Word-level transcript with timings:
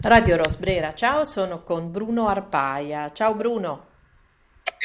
Radio 0.00 0.36
Rosbrera, 0.36 0.94
ciao, 0.94 1.24
sono 1.24 1.64
con 1.64 1.90
Bruno 1.90 2.28
Arpaia. 2.28 3.10
Ciao 3.10 3.34
Bruno. 3.34 3.86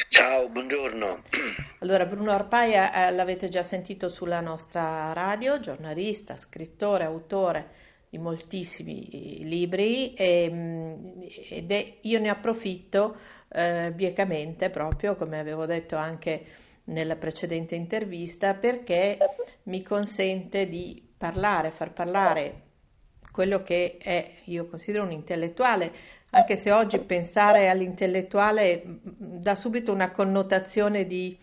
Ciao, 0.08 0.48
buongiorno. 0.48 1.22
Allora, 1.78 2.04
Bruno 2.04 2.32
Arpaia 2.32 3.06
eh, 3.06 3.12
l'avete 3.12 3.48
già 3.48 3.62
sentito 3.62 4.08
sulla 4.08 4.40
nostra 4.40 5.12
radio, 5.12 5.60
giornalista, 5.60 6.36
scrittore, 6.36 7.04
autore 7.04 7.68
di 8.10 8.18
moltissimi 8.18 9.44
libri 9.44 10.14
e, 10.14 10.48
mm, 10.50 11.20
ed 11.48 11.70
è, 11.70 11.98
io 12.00 12.18
ne 12.18 12.28
approfitto 12.28 13.16
eh, 13.52 13.92
biecamente 13.94 14.68
proprio, 14.68 15.14
come 15.14 15.38
avevo 15.38 15.64
detto 15.64 15.94
anche 15.94 16.44
nella 16.86 17.14
precedente 17.14 17.76
intervista, 17.76 18.54
perché 18.54 19.16
mi 19.64 19.80
consente 19.84 20.68
di 20.68 21.00
parlare, 21.16 21.70
far 21.70 21.92
parlare 21.92 22.63
quello 23.34 23.62
che 23.62 23.96
è, 24.00 24.30
io 24.44 24.68
considero 24.68 25.02
un 25.02 25.10
intellettuale, 25.10 25.92
anche 26.30 26.54
se 26.54 26.70
oggi 26.70 27.00
pensare 27.00 27.68
all'intellettuale 27.68 28.82
dà 29.02 29.56
subito 29.56 29.92
una 29.92 30.12
connotazione 30.12 31.04
di 31.04 31.36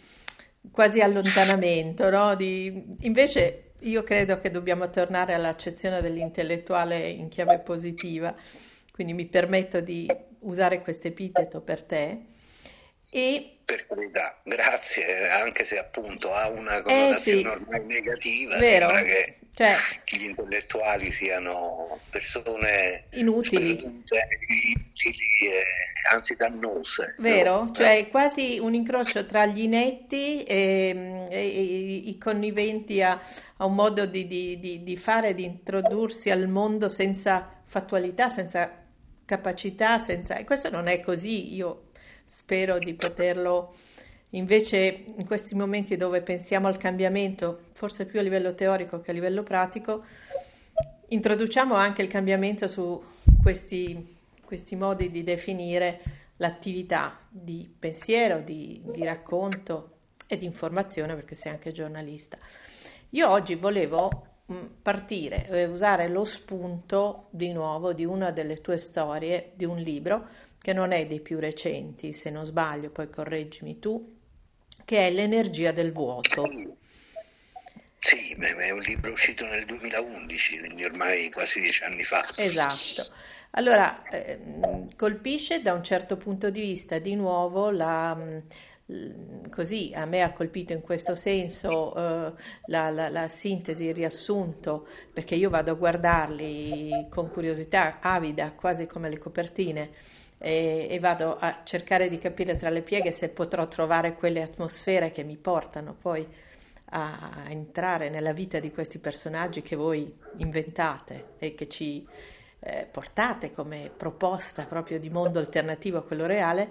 quasi 0.72 1.02
allontanamento, 1.02 2.10
no? 2.10 2.36
di, 2.36 2.96
invece 3.02 3.74
io 3.80 4.04
credo 4.04 4.40
che 4.40 4.52
dobbiamo 4.52 4.90
tornare 4.90 5.34
all'accezione 5.34 6.00
dell'intellettuale 6.00 7.10
in 7.10 7.28
chiave 7.28 7.60
positiva, 7.60 8.34
quindi 8.94 9.12
mi 9.12 9.26
permetto 9.26 9.82
di 9.82 10.10
usare 10.40 10.82
questo 10.82 11.08
epiteto 11.08 11.60
per 11.60 11.84
te. 11.84 12.20
E 13.10 13.58
per 13.66 13.86
carità, 13.86 14.40
grazie, 14.46 15.28
anche 15.28 15.66
se 15.66 15.78
appunto 15.78 16.34
ha 16.34 16.48
una 16.48 16.82
connotazione 16.82 17.40
eh 17.40 17.42
sì, 17.42 17.48
ormai 17.48 17.84
negativa, 17.84 18.58
vero? 18.60 18.88
sembra 18.88 19.04
che 19.04 19.41
cioè, 19.54 19.76
gli 20.06 20.24
intellettuali 20.30 21.12
siano 21.12 22.00
persone 22.10 23.06
inutili, 23.12 23.72
inutili 23.72 24.06
e 25.44 25.64
anzi 26.10 26.36
dannose. 26.36 27.16
Vero? 27.18 27.64
No? 27.64 27.72
Cioè 27.72 28.08
quasi 28.10 28.60
un 28.60 28.74
incrocio 28.74 29.26
tra 29.26 29.46
gli 29.46 29.62
inetti 29.62 30.44
e, 30.44 31.26
e, 31.30 31.38
e 31.38 31.96
i 32.10 32.18
conniventi 32.18 33.02
a, 33.02 33.22
a 33.58 33.66
un 33.66 33.76
modo 33.76 34.06
di, 34.06 34.26
di, 34.26 34.58
di, 34.60 34.84
di 34.84 34.98
fare, 34.98 35.34
di 35.34 35.44
introdursi 35.44 36.30
al 36.30 36.48
mondo 36.48 36.88
senza 36.88 37.62
fattualità, 37.66 38.30
senza 38.30 38.72
capacità, 39.26 39.98
senza... 39.98 40.38
E 40.38 40.46
questo 40.46 40.70
non 40.70 40.88
è 40.88 41.02
così, 41.02 41.54
io 41.54 41.90
spero 42.26 42.80
di 42.80 42.94
poterlo 42.94 43.76
Invece 44.32 45.04
in 45.18 45.26
questi 45.26 45.56
momenti 45.56 45.98
dove 45.98 46.22
pensiamo 46.22 46.68
al 46.68 46.78
cambiamento, 46.78 47.64
forse 47.74 48.06
più 48.06 48.20
a 48.20 48.24
livello 48.24 48.56
teorico 48.56 49.02
che 49.02 49.12
a 49.12 49.14
livello 49.14 49.44
pratico, 49.44 50.04
introduciamo 51.10 51.76
anche 51.76 52.02
il 52.02 52.08
cambiamento 52.08 52.70
su 52.70 53.02
questi, 53.42 54.18
questi 54.46 54.78
modi 54.78 55.12
di 55.12 55.24
definire 55.24 56.00
l'attività 56.38 57.20
di 57.30 57.70
pensiero, 57.78 58.40
di, 58.40 58.82
di 58.86 59.04
racconto 59.04 59.98
e 60.28 60.38
di 60.38 60.46
informazione, 60.46 61.14
perché 61.14 61.36
sei 61.36 61.52
anche 61.52 61.74
giornalista. 61.74 62.38
Io 63.10 63.30
oggi 63.30 63.56
volevo 63.56 64.28
mm, 64.50 64.66
partire 64.82 65.46
e 65.50 65.66
usare 65.66 66.08
lo 66.08 66.24
spunto 66.24 67.28
di 67.32 67.52
nuovo 67.52 67.92
di 67.92 68.06
una 68.06 68.32
delle 68.32 68.62
tue 68.62 68.78
storie, 68.78 69.52
di 69.56 69.66
un 69.66 69.78
libro 69.78 70.28
che 70.58 70.72
non 70.72 70.94
è 70.94 71.06
dei 71.06 71.20
più 71.20 71.38
recenti, 71.38 72.14
se 72.14 72.30
non 72.30 72.46
sbaglio, 72.46 72.92
poi 72.92 73.10
correggimi 73.10 73.80
tu, 73.80 74.20
che 74.86 75.08
è 75.08 75.12
L'energia 75.12 75.72
del 75.72 75.92
vuoto. 75.92 76.50
Sì, 78.00 78.34
è 78.34 78.72
un 78.72 78.80
libro 78.80 79.12
uscito 79.12 79.46
nel 79.46 79.66
2011, 79.66 80.60
quindi 80.60 80.86
ormai 80.86 81.30
quasi 81.30 81.60
dieci 81.60 81.84
anni 81.84 82.04
fa. 82.04 82.26
Esatto. 82.36 83.14
Allora, 83.52 84.04
eh, 84.10 84.40
colpisce 84.96 85.62
da 85.62 85.74
un 85.74 85.84
certo 85.84 86.18
punto 86.18 86.50
di 86.50 86.62
vista 86.62 86.98
di 86.98 87.16
nuovo 87.16 87.70
la, 87.70 88.42
così 89.50 89.92
a 89.96 90.06
me 90.06 90.22
ha 90.22 90.32
colpito 90.32 90.74
in 90.74 90.82
questo 90.82 91.16
senso 91.16 91.96
eh, 91.96 92.34
la, 92.66 92.90
la, 92.90 93.10
la, 93.10 93.28
sintesi, 93.28 93.86
il 93.86 93.94
riassunto, 93.94 94.88
perché 95.14 95.36
io 95.36 95.50
vado 95.50 95.72
a 95.72 95.76
guardarli 95.76 97.08
con 97.10 97.30
curiosità 97.30 98.00
avida, 98.02 98.52
quasi 98.52 98.88
come 98.88 99.10
le 99.10 99.18
copertine 99.18 99.92
e, 100.44 100.88
e, 100.90 101.00
vado 101.00 101.38
a 101.38 101.62
cercare 101.64 102.10
di 102.10 102.18
capire 102.18 102.56
tra 102.56 102.72
le 102.72 102.82
pieghe 102.82 103.12
se 103.12 103.30
potrò 103.30 103.68
trovare 103.68 104.16
quelle 104.16 104.42
atmosfere 104.42 105.12
che 105.12 105.24
mi 105.24 105.38
portano 105.38 105.94
poi 105.94 106.28
a, 106.86 107.44
entrare 107.48 108.10
nella 108.10 108.34
vita 108.34 108.60
di 108.60 108.72
questi 108.72 108.98
personaggi 108.98 109.62
che 109.62 109.76
voi 109.76 110.12
inventate 110.38 111.34
e 111.38 111.54
che 111.54 111.68
ci 111.68 112.08
eh, 112.60 112.88
portate 112.90 113.54
come 113.54 113.92
proposta 113.96 114.66
proprio 114.66 115.00
di 115.00 115.12
mondo 115.12 115.38
alternativo 115.38 116.00
a 116.00 116.04
quello 116.04 116.26
reale. 116.26 116.70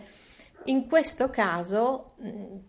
In 0.64 0.88
questo 0.88 1.30
caso 1.30 2.16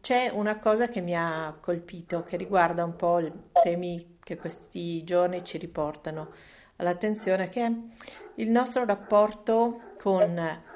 c'è 0.01 0.29
una 0.31 0.59
cosa 0.59 0.87
che 0.87 1.01
mi 1.01 1.15
ha 1.15 1.57
colpito, 1.59 2.23
che 2.23 2.37
riguarda 2.37 2.85
un 2.85 2.95
po' 2.95 3.19
i 3.19 3.31
temi 3.63 4.17
che 4.23 4.37
questi 4.37 5.03
giorni 5.03 5.43
ci 5.43 5.57
riportano 5.57 6.31
all'attenzione, 6.77 7.49
che 7.49 7.65
è 7.65 7.71
il 8.35 8.49
nostro 8.49 8.85
rapporto 8.85 9.95
con 9.97 10.69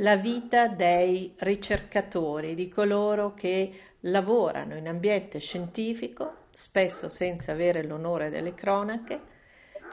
la 0.00 0.16
vita 0.16 0.68
dei 0.68 1.34
ricercatori, 1.38 2.54
di 2.54 2.68
coloro 2.68 3.34
che 3.34 3.72
lavorano 4.00 4.76
in 4.76 4.88
ambiente 4.88 5.38
scientifico, 5.38 6.46
spesso 6.50 7.08
senza 7.08 7.52
avere 7.52 7.84
l'onore 7.84 8.30
delle 8.30 8.54
cronache, 8.54 9.36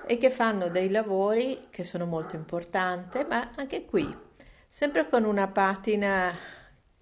e 0.06 0.18
che 0.18 0.30
fanno 0.30 0.70
dei 0.70 0.90
lavori 0.90 1.68
che 1.70 1.84
sono 1.84 2.06
molto 2.06 2.36
importanti, 2.36 3.26
ma 3.28 3.52
anche 3.56 3.86
qui, 3.86 4.16
sempre 4.68 5.10
con 5.10 5.24
una 5.24 5.48
patina 5.48 6.34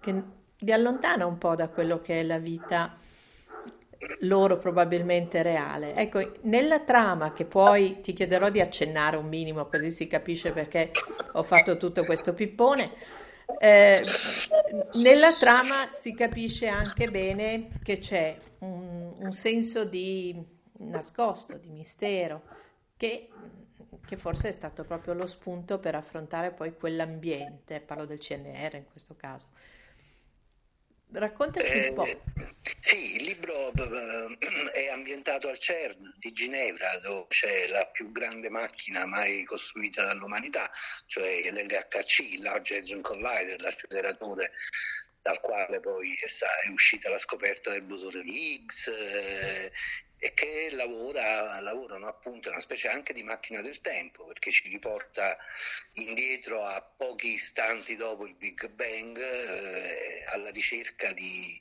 che 0.00 0.22
li 0.58 0.72
allontana 0.72 1.26
un 1.26 1.36
po' 1.36 1.54
da 1.54 1.68
quello 1.68 2.00
che 2.00 2.20
è 2.20 2.22
la 2.22 2.38
vita 2.38 2.96
loro 4.20 4.58
probabilmente 4.58 5.42
reale. 5.42 5.94
Ecco, 5.94 6.32
nella 6.42 6.80
trama 6.80 7.32
che 7.32 7.44
poi 7.44 8.00
ti 8.00 8.12
chiederò 8.12 8.50
di 8.50 8.60
accennare 8.60 9.16
un 9.16 9.26
minimo 9.26 9.66
così 9.66 9.90
si 9.90 10.06
capisce 10.06 10.52
perché 10.52 10.90
ho 11.32 11.42
fatto 11.42 11.76
tutto 11.76 12.04
questo 12.04 12.32
pippone, 12.34 12.90
eh, 13.58 14.02
nella 14.94 15.32
trama 15.32 15.88
si 15.90 16.14
capisce 16.14 16.66
anche 16.68 17.10
bene 17.10 17.68
che 17.82 17.98
c'è 17.98 18.36
un, 18.60 19.12
un 19.18 19.32
senso 19.32 19.84
di 19.84 20.42
nascosto, 20.78 21.56
di 21.56 21.70
mistero, 21.70 22.42
che, 22.96 23.28
che, 24.04 24.16
forse 24.16 24.48
è 24.48 24.52
stato 24.52 24.84
proprio 24.84 25.14
lo 25.14 25.26
spunto 25.26 25.78
per 25.78 25.94
affrontare 25.94 26.52
poi 26.52 26.74
quell'ambiente, 26.74 27.80
parlo 27.80 28.06
del 28.06 28.18
CNR 28.18 28.76
in 28.76 28.84
questo 28.90 29.14
caso. 29.16 29.48
Raccontaci 31.14 31.70
eh, 31.70 31.88
un 31.90 31.94
po'. 31.94 32.06
Sì, 32.80 33.16
il 33.16 33.24
libro 33.24 33.72
eh, 33.72 34.36
è 34.74 34.88
ambientato 34.88 35.48
al 35.48 35.58
CERN 35.58 36.12
di 36.18 36.32
Ginevra, 36.32 36.98
dove 36.98 37.26
c'è 37.28 37.68
la 37.68 37.86
più 37.86 38.10
grande 38.10 38.50
macchina 38.50 39.06
mai 39.06 39.44
costruita 39.44 40.04
dall'umanità, 40.04 40.68
cioè 41.06 41.50
l'LHC, 41.50 42.32
il 42.32 42.42
Large 42.42 42.78
Hadron 42.78 43.00
Collider, 43.00 43.60
l'acceleratore 43.60 44.52
dal 45.22 45.40
quale 45.40 45.78
poi 45.78 46.12
è, 46.20 46.66
è 46.66 46.70
uscita 46.70 47.08
la 47.08 47.18
scoperta 47.18 47.70
del 47.70 47.82
bosone 47.82 48.22
di 48.22 48.54
Higgs, 48.54 48.88
eh, 48.88 49.72
e 50.24 50.32
che 50.32 50.70
lavora, 50.70 51.60
lavorano 51.60 52.06
appunto 52.06 52.48
una 52.48 52.58
specie 52.58 52.88
anche 52.88 53.12
di 53.12 53.22
macchina 53.22 53.60
del 53.60 53.82
tempo 53.82 54.24
perché 54.24 54.50
ci 54.50 54.70
riporta 54.70 55.36
indietro 55.96 56.64
a 56.64 56.80
pochi 56.80 57.34
istanti 57.34 57.94
dopo 57.94 58.24
il 58.24 58.32
Big 58.32 58.70
Bang 58.70 59.18
eh, 59.18 60.24
alla 60.32 60.48
ricerca 60.48 61.12
di 61.12 61.60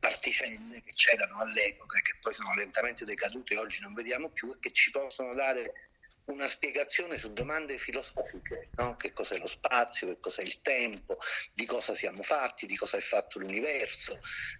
particelle 0.00 0.82
che 0.82 0.92
c'erano 0.92 1.38
all'epoca 1.38 1.98
e 1.98 2.02
che 2.02 2.16
poi 2.20 2.34
sono 2.34 2.52
lentamente 2.54 3.04
decadute 3.04 3.54
e 3.54 3.58
oggi 3.58 3.80
non 3.80 3.92
vediamo 3.92 4.28
più 4.30 4.50
e 4.50 4.58
che 4.58 4.72
ci 4.72 4.90
possono 4.90 5.32
dare 5.32 5.89
una 6.30 6.48
spiegazione 6.48 7.18
su 7.18 7.32
domande 7.32 7.78
filosofiche, 7.78 8.68
no? 8.76 8.96
che 8.96 9.12
cos'è 9.12 9.38
lo 9.38 9.46
spazio, 9.46 10.06
che 10.06 10.20
cos'è 10.20 10.42
il 10.42 10.60
tempo, 10.62 11.18
di 11.52 11.66
cosa 11.66 11.94
siamo 11.94 12.22
fatti, 12.22 12.66
di 12.66 12.76
cosa 12.76 12.96
è 12.96 13.00
fatto 13.00 13.38
l'universo. 13.38 14.18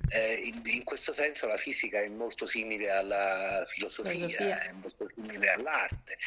Eh, 0.08 0.34
in, 0.44 0.60
in, 0.64 0.84
questo 0.84 1.12
senso 1.12 1.46
la 1.46 1.56
fisica 1.56 2.00
è 2.00 2.08
molto 2.08 2.46
simile 2.46 2.90
alla 2.90 3.64
filosofia, 3.68 4.12
filosofia. 4.12 4.62
è 4.62 4.72
molto 4.72 5.08
simile 5.14 5.50
all'arte. 5.50 6.18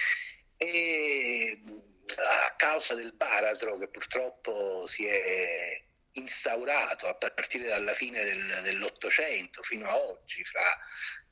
E 0.58 1.62
a 2.06 2.54
causa 2.56 2.96
del 2.96 3.14
baratro 3.14 3.78
che 3.78 3.88
purtroppo 3.88 4.88
si 4.88 5.06
è 5.06 5.82
instaurato 6.14 7.08
a 7.08 7.16
partire 7.16 7.68
dalla 7.68 7.94
fine 7.94 8.24
del, 8.24 8.60
dell'Ottocento 8.64 9.64
fino 9.64 9.90
a 9.90 9.98
oggi 9.98 10.44
fra 10.44 10.64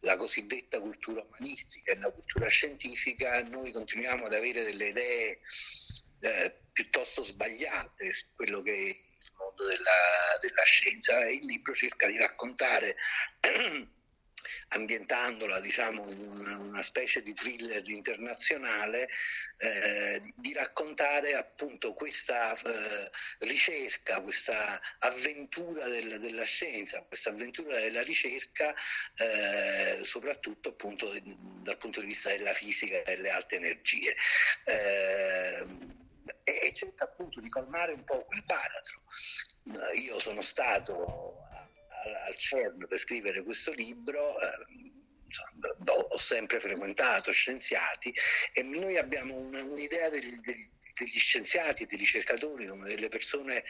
la 0.01 0.17
cosiddetta 0.17 0.79
cultura 0.79 1.21
umanistica 1.21 1.91
e 1.91 1.97
la 1.97 2.11
cultura 2.11 2.47
scientifica, 2.47 3.43
noi 3.43 3.71
continuiamo 3.71 4.25
ad 4.25 4.33
avere 4.33 4.63
delle 4.63 4.87
idee 4.87 5.39
eh, 6.21 6.55
piuttosto 6.71 7.23
sbagliate 7.23 8.11
su 8.11 8.25
quello 8.35 8.61
che 8.61 8.71
è 8.71 8.89
il 8.89 9.31
mondo 9.35 9.65
della, 9.65 10.37
della 10.41 10.63
scienza. 10.63 11.27
Il 11.27 11.45
libro 11.45 11.73
cerca 11.75 12.07
di 12.07 12.17
raccontare 12.17 12.95
ambientandola 14.73 15.59
diciamo 15.59 16.09
in 16.09 16.21
una 16.21 16.83
specie 16.83 17.21
di 17.21 17.33
thriller 17.33 17.87
internazionale, 17.89 19.09
eh, 19.57 20.21
di 20.35 20.53
raccontare 20.53 21.33
appunto 21.33 21.93
questa 21.93 22.53
eh, 22.53 23.09
ricerca, 23.39 24.21
questa 24.21 24.79
avventura 24.99 25.87
del, 25.87 26.19
della 26.19 26.43
scienza, 26.43 27.03
questa 27.03 27.29
avventura 27.29 27.79
della 27.79 28.03
ricerca, 28.03 28.73
eh, 29.17 30.01
soprattutto 30.03 30.69
appunto 30.69 31.11
dal 31.61 31.77
punto 31.77 31.99
di 31.99 32.07
vista 32.07 32.29
della 32.29 32.53
fisica 32.53 32.97
e 32.97 33.15
delle 33.15 33.29
alte 33.29 33.55
energie. 33.55 34.15
Eh, 34.65 35.99
e 36.43 36.73
cerca 36.75 37.05
appunto 37.05 37.39
di 37.39 37.49
colmare 37.49 37.93
un 37.93 38.03
po' 38.03 38.23
quel 38.25 38.43
baratro. 38.45 39.01
Io 39.95 40.19
sono 40.19 40.41
stato 40.41 41.40
al 42.27 42.35
CERN 42.35 42.87
per 42.87 42.97
scrivere 42.97 43.43
questo 43.43 43.71
libro. 43.73 44.39
Eh, 44.39 44.89
ho 45.85 46.17
sempre 46.17 46.59
frequentato 46.59 47.31
scienziati 47.31 48.13
e 48.53 48.63
noi 48.63 48.97
abbiamo 48.97 49.35
un'idea 49.37 50.09
degli, 50.09 50.35
degli 50.39 50.69
degli 51.03 51.19
scienziati, 51.19 51.85
dei 51.85 51.97
ricercatori, 51.97 52.65
delle 52.65 53.09
persone 53.09 53.63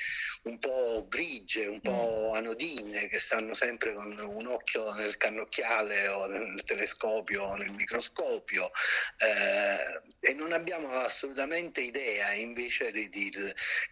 un 0.44 0.60
po' 0.60 1.06
grigie, 1.08 1.68
un 1.68 1.80
po' 1.80 2.32
mm. 2.32 2.36
anodine, 2.36 3.08
che 3.08 3.20
stanno 3.20 3.54
sempre 3.54 3.94
con 3.94 4.18
un 4.18 4.48
occhio 4.48 4.94
nel 4.94 5.18
cannocchiale 5.18 6.08
o 6.08 6.28
nel 6.28 6.62
telescopio 6.66 7.44
o 7.44 7.56
nel 7.56 7.72
microscopio 7.72 8.72
eh, 9.18 10.02
e 10.20 10.34
non 10.34 10.52
abbiamo 10.52 10.90
assolutamente 10.92 11.82
idea 11.82 12.34
invece 12.34 12.92
di, 12.92 13.10
di, 13.10 13.32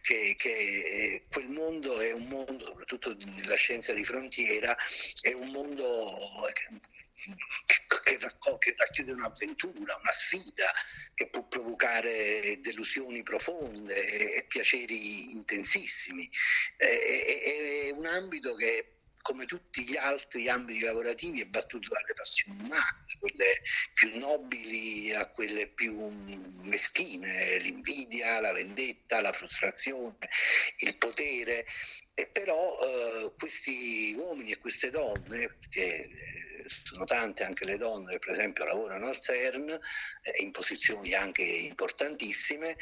che, 0.01 0.35
che 0.37 1.23
quel 1.31 1.49
mondo 1.49 1.99
è 1.99 2.11
un 2.11 2.25
mondo, 2.25 2.65
soprattutto 2.65 3.15
la 3.45 3.55
scienza 3.55 3.93
di 3.93 4.03
frontiera, 4.03 4.75
è 5.21 5.31
un 5.33 5.49
mondo 5.49 5.87
che, 7.65 8.17
che 8.59 8.75
racchiude 8.75 9.11
un'avventura, 9.11 9.95
una 9.95 10.11
sfida 10.11 10.71
che 11.13 11.29
può 11.29 11.47
provocare 11.47 12.59
delusioni 12.61 13.23
profonde 13.23 14.35
e 14.35 14.45
piaceri 14.47 15.33
intensissimi. 15.33 16.29
È, 16.77 16.85
è, 16.85 17.87
è 17.87 17.91
un 17.91 18.05
ambito 18.05 18.55
che 18.55 18.98
come 19.21 19.45
tutti 19.45 19.83
gli 19.83 19.97
altri 19.97 20.49
ambiti 20.49 20.81
lavorativi 20.81 21.41
è 21.41 21.45
battuto 21.45 21.89
dalle 21.89 22.13
passioni 22.13 22.59
umane, 22.63 22.99
quelle 23.19 23.61
più 23.93 24.17
nobili 24.19 25.13
a 25.13 25.29
quelle 25.29 25.67
più 25.67 26.09
meschine, 26.63 27.57
l'invidia, 27.59 28.39
la 28.39 28.53
vendetta, 28.53 29.21
la 29.21 29.33
frustrazione, 29.33 30.17
il 30.79 30.97
potere. 30.97 31.65
E 32.13 32.27
però 32.27 32.77
eh, 32.81 33.33
questi 33.37 34.13
uomini 34.17 34.51
e 34.51 34.57
queste 34.57 34.89
donne, 34.89 35.57
che 35.69 36.09
sono 36.67 37.05
tante 37.05 37.43
anche 37.43 37.65
le 37.65 37.77
donne 37.77 38.19
per 38.19 38.29
esempio 38.29 38.65
lavorano 38.65 39.07
al 39.07 39.17
CERN 39.17 39.69
eh, 39.69 40.41
in 40.41 40.51
posizioni 40.51 41.13
anche 41.13 41.43
importantissime, 41.43 42.75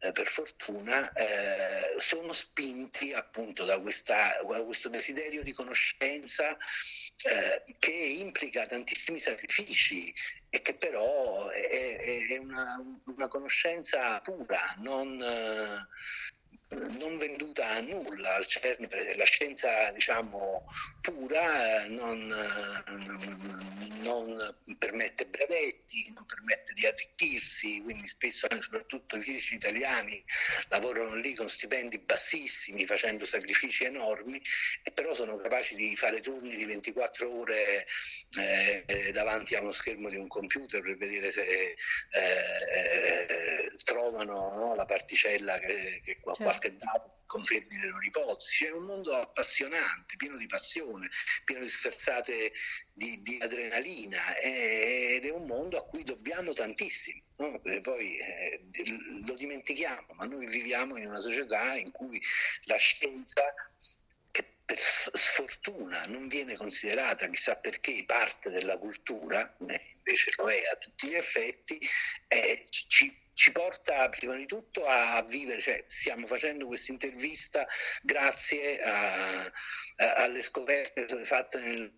eh, 0.00 0.12
per 0.12 0.26
fortuna, 0.26 1.12
eh, 1.12 1.94
sono 1.98 2.32
spinti 2.32 3.12
appunto 3.12 3.64
da, 3.64 3.78
questa, 3.78 4.40
da, 4.48 4.64
questo 4.64 4.88
desiderio 4.88 5.42
di 5.42 5.52
conoscenza 5.52 6.56
eh, 6.56 7.64
che 7.78 7.92
implica 7.92 8.64
tantissimi 8.64 9.20
sacrifici 9.20 10.12
e 10.48 10.62
che 10.62 10.74
però 10.74 11.48
è, 11.48 12.26
è 12.28 12.36
una, 12.38 12.82
una, 13.04 13.28
conoscenza 13.28 14.18
pura, 14.20 14.74
non 14.78 15.20
eh, 15.20 15.86
non 16.70 17.18
venduta 17.18 17.68
a 17.68 17.80
nulla 17.80 18.34
al 18.36 18.46
CERN, 18.46 18.88
la 19.16 19.24
scienza 19.24 19.90
diciamo, 19.90 20.64
pura 21.00 21.88
non, 21.88 22.26
non, 24.02 24.56
permette 24.78 25.26
brevetti, 25.26 26.12
non 26.14 26.24
permette 26.26 26.72
di 26.74 26.86
arricchirsi, 26.86 27.82
quindi 27.82 28.06
spesso 28.06 28.46
anche 28.48 28.62
soprattutto 28.62 29.16
i 29.16 29.22
fisici 29.22 29.56
italiani 29.56 30.22
lavorano 30.68 31.16
lì 31.16 31.34
con 31.34 31.48
stipendi 31.48 31.98
bassissimi, 31.98 32.86
facendo 32.86 33.24
sacrifici 33.24 33.84
enormi, 33.84 34.40
e 34.84 34.92
però 34.92 35.12
sono 35.12 35.36
capaci 35.38 35.74
di 35.74 35.96
fare 35.96 36.20
turni 36.20 36.54
di 36.54 36.64
24 36.66 37.36
ore 37.36 37.86
eh, 38.38 39.10
davanti 39.12 39.56
a 39.56 39.60
uno 39.60 39.72
schermo 39.72 40.08
di 40.08 40.16
un 40.16 40.28
computer 40.28 40.80
per 40.80 40.96
vedere 40.96 41.32
se 41.32 41.74
eh, 42.12 43.72
trovano 43.82 44.54
no, 44.54 44.74
la 44.76 44.84
particella 44.84 45.58
che, 45.58 46.00
che 46.04 46.20
certo 46.22 46.59
qualche 46.60 46.76
dato 46.76 47.18
confermi 47.26 47.78
le 47.78 47.88
loro 47.88 48.02
ipotesi. 48.04 48.64
C'è 48.64 48.70
un 48.70 48.84
mondo 48.84 49.14
appassionante, 49.14 50.16
pieno 50.16 50.36
di 50.36 50.46
passione, 50.46 51.08
pieno 51.44 51.64
di 51.64 51.70
sferzate 51.70 52.52
di, 52.92 53.22
di 53.22 53.38
adrenalina 53.40 54.36
ed 54.36 55.24
è 55.24 55.30
un 55.30 55.46
mondo 55.46 55.78
a 55.78 55.86
cui 55.86 56.04
dobbiamo 56.04 56.52
tantissimo. 56.52 57.22
No? 57.36 57.60
Poi 57.80 58.18
eh, 58.18 58.60
lo 59.24 59.34
dimentichiamo, 59.34 60.12
ma 60.14 60.26
noi 60.26 60.46
viviamo 60.46 60.98
in 60.98 61.06
una 61.06 61.20
società 61.20 61.74
in 61.76 61.90
cui 61.90 62.20
la 62.64 62.76
scienza 62.76 63.42
che 64.30 64.44
per 64.64 64.78
sfortuna 64.78 66.04
non 66.06 66.28
viene 66.28 66.56
considerata 66.56 67.28
chissà 67.28 67.56
perché 67.56 68.04
parte 68.04 68.50
della 68.50 68.76
cultura, 68.76 69.56
eh, 69.68 69.94
invece 69.96 70.32
lo 70.36 70.50
è 70.50 70.60
a 70.70 70.76
tutti 70.76 71.08
gli 71.08 71.14
effetti, 71.14 71.80
eh, 72.28 72.66
ci 72.68 73.19
ci 73.34 73.52
porta 73.52 74.08
prima 74.08 74.36
di 74.36 74.46
tutto 74.46 74.84
a 74.86 75.22
vivere, 75.22 75.60
cioè 75.60 75.82
stiamo 75.86 76.26
facendo 76.26 76.66
questa 76.66 76.92
intervista 76.92 77.66
grazie 78.02 78.80
a, 78.82 79.40
a, 79.44 79.52
alle 80.16 80.42
scoperte 80.42 81.24
fatte 81.24 81.58
nel 81.58 81.92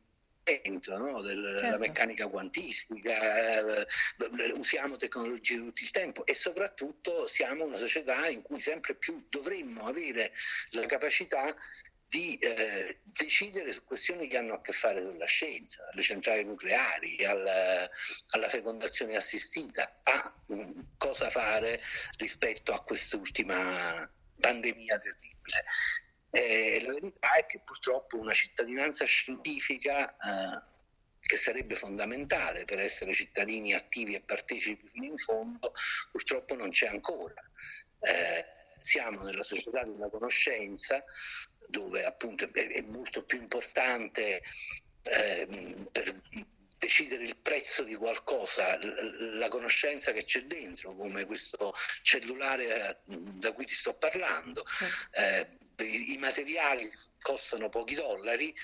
no? 0.87 1.23
della 1.23 1.59
certo. 1.59 1.79
meccanica 1.79 2.27
quantistica, 2.27 3.59
eh, 3.59 3.87
usiamo 4.55 4.97
tecnologie 4.97 5.57
di 5.57 5.65
tutto 5.67 5.83
il 5.83 5.91
tempo 5.91 6.27
e 6.27 6.35
soprattutto 6.35 7.27
siamo 7.29 7.65
una 7.65 7.79
società 7.79 8.29
in 8.29 8.43
cui 8.43 8.61
sempre 8.61 8.95
più 8.95 9.25
dovremmo 9.29 9.87
avere 9.87 10.33
la 10.71 10.87
capacità 10.87 11.55
di 12.13 12.37
eh, 12.37 12.99
decidere 13.05 13.73
su 13.73 13.85
questioni 13.85 14.29
che 14.29 14.37
hanno 14.37 14.53
a 14.53 14.61
che 14.61 14.73
fare 14.73 15.03
con 15.03 15.17
la 15.17 15.25
scienza, 15.25 15.89
alle 15.91 16.03
centrali 16.03 16.45
nucleari, 16.45 17.25
alla, 17.25 17.89
alla 18.33 18.51
fecondazione 18.51 19.17
assistita, 19.17 20.01
a 20.03 20.31
um, 20.49 20.89
cosa 20.99 21.31
fare 21.31 21.81
rispetto 22.19 22.75
a 22.75 22.85
quest'ultima 22.85 24.07
pandemia 24.39 24.99
terribile. 24.99 25.65
Eh, 26.33 26.83
la 26.85 26.93
verità 26.93 27.33
è 27.37 27.47
che 27.47 27.61
purtroppo 27.61 28.19
una 28.19 28.35
cittadinanza 28.35 29.07
scientifica 29.07 30.11
eh, 30.11 30.63
che 31.19 31.37
sarebbe 31.39 31.77
fondamentale 31.77 32.67
per 32.67 32.79
essere 32.81 33.15
cittadini 33.15 33.73
attivi 33.73 34.15
e 34.15 34.21
partecipi 34.21 34.87
fino 34.93 35.07
in 35.07 35.17
fondo, 35.17 35.73
purtroppo 36.11 36.55
non 36.57 36.69
c'è 36.69 36.89
ancora. 36.89 37.43
Eh, 38.01 38.61
siamo 38.83 39.23
nella 39.23 39.43
società 39.43 39.85
della 39.85 40.11
conoscenza 40.11 41.03
dove 41.73 42.05
appunto 42.05 42.49
è, 42.53 42.83
molto 42.83 43.25
più 43.25 43.39
importante 43.39 44.43
eh, 45.03 45.49
per 45.91 46.21
decidere 46.79 47.23
il 47.25 47.37
prezzo 47.37 47.83
di 47.83 47.95
qualcosa, 47.95 48.79
la 49.39 49.49
conoscenza 49.49 50.13
che 50.13 50.25
c'è 50.25 50.43
dentro, 50.43 50.95
come 50.95 51.25
questo 51.25 51.75
cellulare 52.03 52.91
eh, 52.91 52.97
da 53.07 53.53
cui 53.53 53.65
ti 53.65 53.75
sto 53.75 53.95
parlando. 53.95 54.65
Eh, 55.13 55.49
i 55.79 56.17
materiali 56.19 56.89
costano 57.21 57.69
pochi 57.69 57.95
dollari, 57.95 58.55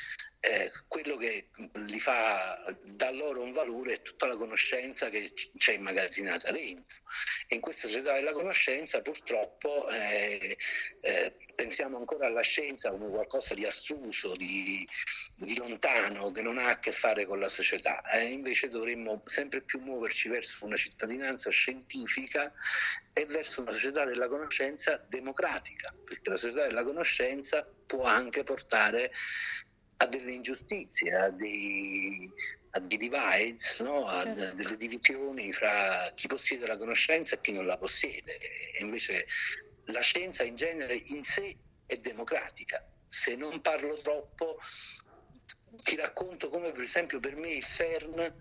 eh, 0.41 0.71
quello 0.87 1.17
che 1.17 1.49
li 1.73 1.99
fa 1.99 2.73
da 2.85 3.11
loro 3.11 3.43
un 3.43 3.53
valore 3.53 3.95
è 3.95 4.03
tutta 4.03 4.27
la 4.27 4.37
conoscenza 4.37 5.09
che 5.09 5.31
c'è 5.57 5.73
immagazzinata 5.73 6.53
dentro. 6.53 6.99
E 7.49 7.57
in 7.57 7.61
questa 7.61 7.89
società 7.89 8.15
della 8.15 8.33
conoscenza 8.33 9.03
purtroppo 9.03 9.89
eh, 9.89 10.57
eh, 11.01 11.35
pensiamo 11.55 11.99
ancora 11.99 12.27
alla 12.27 12.43
scienza 12.43 12.91
come 12.91 13.09
qualcosa 13.09 13.55
di 13.55 13.65
astruso, 13.65 14.37
di, 14.37 14.87
di, 15.37 15.57
lontano, 15.57 16.31
che 16.31 16.43
non 16.43 16.59
ha 16.59 16.69
a 16.69 16.79
che 16.79 16.93
fare 16.93 17.27
con 17.27 17.41
la 17.41 17.49
società. 17.49 18.01
Eh, 18.03 18.27
invece 18.27 18.69
dovremmo 18.69 19.23
sempre 19.27 19.63
più 19.63 19.81
muoverci 19.81 20.29
verso 20.29 20.65
una 20.65 20.77
cittadinanza 20.77 21.51
scientifica 21.51 22.53
e 23.13 23.27
verso 23.27 23.63
una 23.63 23.73
società 23.73 24.05
della 24.05 24.29
conoscenza 24.29 25.05
democratica, 25.09 25.93
perché 26.05 26.31
la 26.31 26.37
società 26.37 26.67
della 26.67 26.85
conoscenza 26.85 27.69
può 27.87 28.05
anche 28.05 28.45
portare 28.45 29.11
a 30.01 30.07
delle 30.07 30.33
ingiustizie, 30.33 31.13
a 31.13 31.31
dei, 31.31 32.31
a 32.71 32.81
dei 32.81 32.99
divides, 32.99 33.81
no? 33.81 34.07
a 34.07 34.23
certo. 34.23 34.55
delle 34.55 34.77
divisioni 34.77 35.53
fra 35.53 36.13
chi 36.15 36.29
possiede 36.29 36.67
la 36.67 36.77
conoscenza 36.77 37.35
e 37.35 37.41
chi 37.41 37.53
non 37.53 37.67
la 37.67 37.77
possiede. 37.77 38.39
E 38.39 38.81
invece 38.81 39.27
la 39.87 40.01
scienza 40.01 40.45
in 40.45 40.57
genere 40.57 41.03
in 41.07 41.25
sé 41.25 41.57
è 41.87 41.97
democratica. 41.97 42.85
Se 43.09 43.35
non 43.35 43.61
parlo 43.61 44.01
troppo, 44.01 44.59
ti 45.81 45.97
racconto 45.97 46.49
come 46.49 46.71
per 46.71 46.83
esempio 46.83 47.19
per 47.19 47.35
me 47.35 47.51
il 47.51 47.65
CERN 47.65 48.35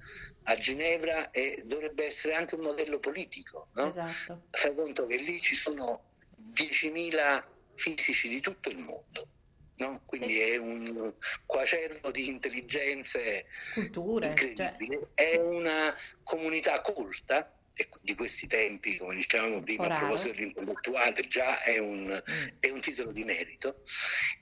a 0.44 0.56
Ginevra 0.56 1.32
è, 1.32 1.56
dovrebbe 1.66 2.06
essere 2.06 2.36
anche 2.36 2.54
un 2.54 2.62
modello 2.62 3.00
politico. 3.00 3.70
No? 3.74 3.88
Esatto. 3.88 4.44
Fai 4.52 4.76
conto 4.76 5.08
che 5.08 5.18
lì 5.18 5.42
ci 5.42 5.56
sono 5.56 6.14
10.000 6.54 7.44
fisici 7.74 8.30
di 8.30 8.42
tutto 8.42 8.70
il 8.70 8.78
mondo 8.78 9.30
No? 9.78 10.02
Quindi 10.06 10.34
sì. 10.34 10.40
è 10.42 10.58
un 10.58 11.14
quacervo 11.46 12.10
di 12.12 12.28
intelligenze 12.28 13.46
Culture, 13.74 14.28
incredibile. 14.28 15.10
Cioè... 15.16 15.32
È 15.32 15.38
una 15.38 15.96
comunità 16.24 16.82
colta 16.82 17.52
e 17.80 17.88
di 18.02 18.16
questi 18.16 18.48
tempi, 18.48 18.98
come 18.98 19.16
dicevamo 19.16 19.62
prima, 19.62 19.86
a 19.86 20.00
proposito 20.00 20.34
dell'intellettuale, 20.34 21.22
già 21.28 21.62
è 21.62 21.78
un, 21.78 22.08
mm. 22.08 22.48
è 22.60 22.70
un, 22.70 22.82
titolo 22.82 23.12
di 23.12 23.24
merito. 23.24 23.84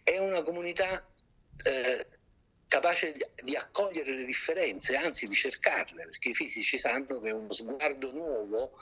È 0.03 0.17
una 0.19 0.41
comunità 0.41 1.05
eh, 1.63 2.07
capace 2.75 3.13
di, 3.13 3.25
di, 3.41 3.55
accogliere 3.55 4.13
le 4.13 4.25
differenze, 4.25 4.97
anzi 4.97 5.27
di 5.27 5.35
cercarle, 5.35 6.05
perché 6.07 6.29
i 6.29 6.33
fisici 6.33 6.77
sanno 6.77 7.21
che 7.21 7.31
uno 7.31 7.53
sguardo 7.53 8.11
nuovo 8.11 8.73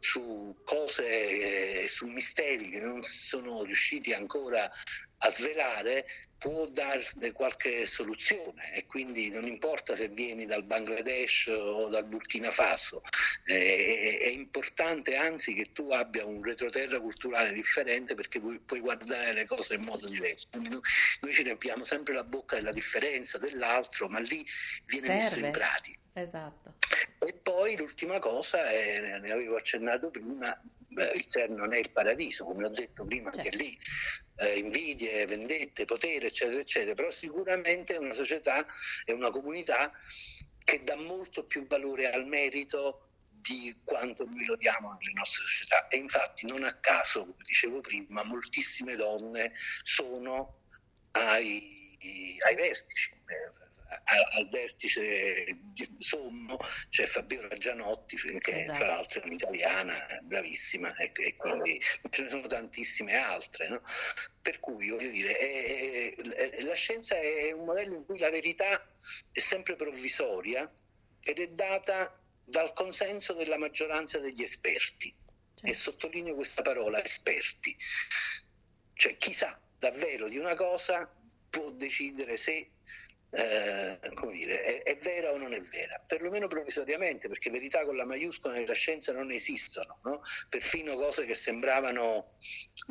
su 0.00 0.54
cose, 0.64 1.82
eh, 1.82 1.88
su 1.88 2.06
misteri 2.08 2.68
che 2.68 2.78
non 2.78 3.02
sono 3.04 3.62
riusciti 3.64 4.12
ancora 4.12 4.70
a 5.20 5.30
svelare 5.30 6.27
può 6.38 6.66
darne 6.66 7.32
qualche 7.32 7.84
soluzione 7.84 8.72
e 8.72 8.86
quindi 8.86 9.28
non 9.30 9.44
importa 9.44 9.96
se 9.96 10.08
vieni 10.08 10.46
dal 10.46 10.62
Bangladesh 10.62 11.48
o 11.48 11.88
dal 11.88 12.04
Burkina 12.04 12.52
Faso, 12.52 13.02
eh, 13.44 14.18
è 14.22 14.28
importante 14.28 15.16
anzi 15.16 15.54
che 15.54 15.72
tu 15.72 15.90
abbia 15.90 16.24
un 16.24 16.42
retroterra 16.42 17.00
culturale 17.00 17.52
differente 17.52 18.14
perché 18.14 18.40
puoi, 18.40 18.60
puoi 18.60 18.80
guardare 18.80 19.32
le 19.32 19.46
cose 19.46 19.74
in 19.74 19.82
modo 19.82 20.08
diverso. 20.08 20.48
Noi, 20.52 20.80
noi, 21.20 21.32
ci 21.32 21.42
riempiamo 21.42 21.84
sempre 21.84 22.14
la 22.14 22.24
bocca 22.24 22.56
della 22.56 22.72
differenza 22.72 23.38
dell'altro, 23.38 24.08
ma 24.08 24.20
lì 24.20 24.44
viene 24.86 25.06
Serve. 25.06 25.22
messo 25.22 25.38
in 25.38 25.50
pratica. 25.50 25.98
Esatto. 26.14 26.74
E 27.18 27.32
poi 27.32 27.76
l'ultima 27.76 28.18
cosa, 28.20 28.68
è, 28.70 29.18
ne 29.20 29.30
avevo 29.30 29.56
accennato 29.56 30.10
prima, 30.10 30.60
il 31.04 31.26
CERN 31.26 31.54
non 31.54 31.72
è 31.72 31.78
il 31.78 31.90
paradiso, 31.90 32.44
come 32.44 32.64
ho 32.64 32.70
detto 32.70 33.04
prima, 33.04 33.30
certo. 33.30 33.48
anche 33.48 33.56
lì 33.56 33.78
eh, 34.36 34.58
invidie, 34.58 35.26
vendette, 35.26 35.84
potere, 35.84 36.26
eccetera, 36.26 36.60
eccetera, 36.60 36.94
però 36.94 37.10
sicuramente 37.10 37.94
è 37.94 37.98
una 37.98 38.14
società, 38.14 38.66
è 39.04 39.12
una 39.12 39.30
comunità 39.30 39.92
che 40.64 40.84
dà 40.84 40.96
molto 40.96 41.44
più 41.44 41.66
valore 41.66 42.10
al 42.10 42.26
merito 42.26 43.08
di 43.40 43.74
quanto 43.84 44.24
noi 44.26 44.44
lo 44.44 44.56
diamo 44.56 44.96
nelle 44.98 45.12
nostre 45.14 45.42
società. 45.42 45.88
E 45.88 45.96
infatti 45.96 46.46
non 46.46 46.64
a 46.64 46.74
caso, 46.74 47.20
come 47.20 47.42
dicevo 47.44 47.80
prima, 47.80 48.22
moltissime 48.24 48.96
donne 48.96 49.52
sono 49.82 50.60
ai, 51.12 51.96
ai 52.44 52.54
vertici. 52.54 53.16
Al 54.04 54.48
vertice 54.50 55.56
sommo 55.96 56.58
c'è 56.90 57.06
Fabiola 57.06 57.56
Gianotti, 57.56 58.16
che 58.38 58.60
esatto. 58.60 58.78
tra 58.78 58.86
l'altro 58.88 59.22
è 59.22 59.24
un'italiana 59.24 60.18
bravissima, 60.22 60.94
e, 60.96 61.10
e, 61.14 61.36
quindi 61.36 61.80
ce 62.10 62.22
ne 62.22 62.28
sono 62.28 62.46
tantissime 62.46 63.16
altre. 63.16 63.68
No? 63.68 63.82
Per 64.42 64.60
cui 64.60 64.90
voglio 64.90 65.10
dire, 65.10 65.36
è, 65.36 66.14
è, 66.14 66.62
la 66.62 66.74
scienza 66.74 67.16
è 67.18 67.50
un 67.52 67.64
modello 67.64 67.94
in 67.94 68.04
cui 68.04 68.18
la 68.18 68.30
verità 68.30 68.86
è 69.32 69.38
sempre 69.38 69.74
provvisoria 69.74 70.70
ed 71.22 71.38
è 71.38 71.48
data 71.48 72.14
dal 72.44 72.72
consenso 72.74 73.32
della 73.32 73.56
maggioranza 73.56 74.18
degli 74.18 74.42
esperti. 74.42 75.14
Certo. 75.54 75.66
E 75.66 75.74
sottolineo 75.74 76.34
questa 76.34 76.62
parola, 76.62 77.02
esperti. 77.02 77.76
Cioè 78.92 79.16
chi 79.16 79.32
sa 79.32 79.58
davvero 79.78 80.28
di 80.28 80.36
una 80.36 80.54
cosa 80.54 81.10
può 81.50 81.70
decidere 81.70 82.36
se 82.36 82.70
eh, 83.30 83.98
come 84.14 84.32
dire, 84.32 84.62
è, 84.62 84.82
è, 84.82 84.96
vera 84.96 85.32
o 85.32 85.36
non 85.36 85.52
è 85.52 85.60
vera? 85.60 86.02
Perlomeno 86.06 86.48
provvisoriamente, 86.48 87.28
perché 87.28 87.50
verità 87.50 87.84
con 87.84 87.96
la 87.96 88.04
maiuscola 88.04 88.54
nella 88.54 88.72
scienza 88.72 89.12
non 89.12 89.30
esistono, 89.30 89.98
no? 90.04 90.22
perfino 90.48 90.94
cose 90.94 91.26
che 91.26 91.34
sembravano 91.34 92.36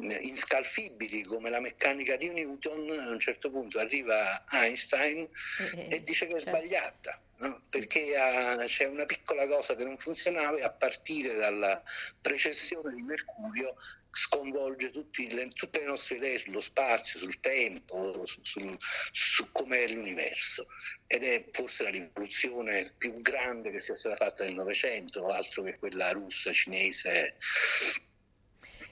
eh, 0.02 0.20
inscalfibili 0.22 1.24
come 1.24 1.50
la 1.50 1.60
meccanica 1.60 2.16
di 2.18 2.30
Newton, 2.30 2.90
a 3.00 3.10
un 3.10 3.20
certo 3.20 3.50
punto 3.50 3.80
arriva 3.80 4.46
Einstein 4.52 5.28
eh, 5.74 5.88
e 5.90 6.04
dice 6.04 6.28
che 6.28 6.36
è 6.36 6.40
certo. 6.40 6.58
sbagliata. 6.58 7.22
No? 7.40 7.62
perché 7.70 8.18
ha, 8.18 8.56
c'è 8.66 8.86
una 8.86 9.06
piccola 9.06 9.46
cosa 9.48 9.76
che 9.76 9.84
non 9.84 9.98
funzionava 10.00 10.58
e 10.58 10.64
a 10.64 10.72
partire 10.72 11.36
dalla 11.36 11.84
precessione 12.20 12.96
di 12.96 13.04
Mercurio 13.04 13.76
sconvolge 14.18 14.92
le, 14.92 15.50
tutte 15.50 15.80
le 15.80 15.86
nostre 15.86 16.16
idee 16.16 16.40
sullo 16.40 16.62
spazio, 16.62 17.20
sul 17.20 17.40
tempo, 17.40 18.26
su, 18.26 18.40
su, 18.42 18.76
su 19.12 19.52
com'è 19.52 19.88
l'universo 19.90 20.68
ed 21.06 21.24
è 21.24 21.46
forse 21.52 21.84
la 21.84 21.90
rivoluzione 21.92 22.94
più 22.98 23.16
grande 23.22 23.70
che 23.70 23.80
sia 23.80 23.94
stata 23.94 24.16
fatta 24.16 24.44
nel 24.44 24.56
Novecento, 24.56 25.28
altro 25.28 25.62
che 25.62 25.78
quella 25.78 26.12
russa, 26.12 26.52
cinese. 26.52 27.38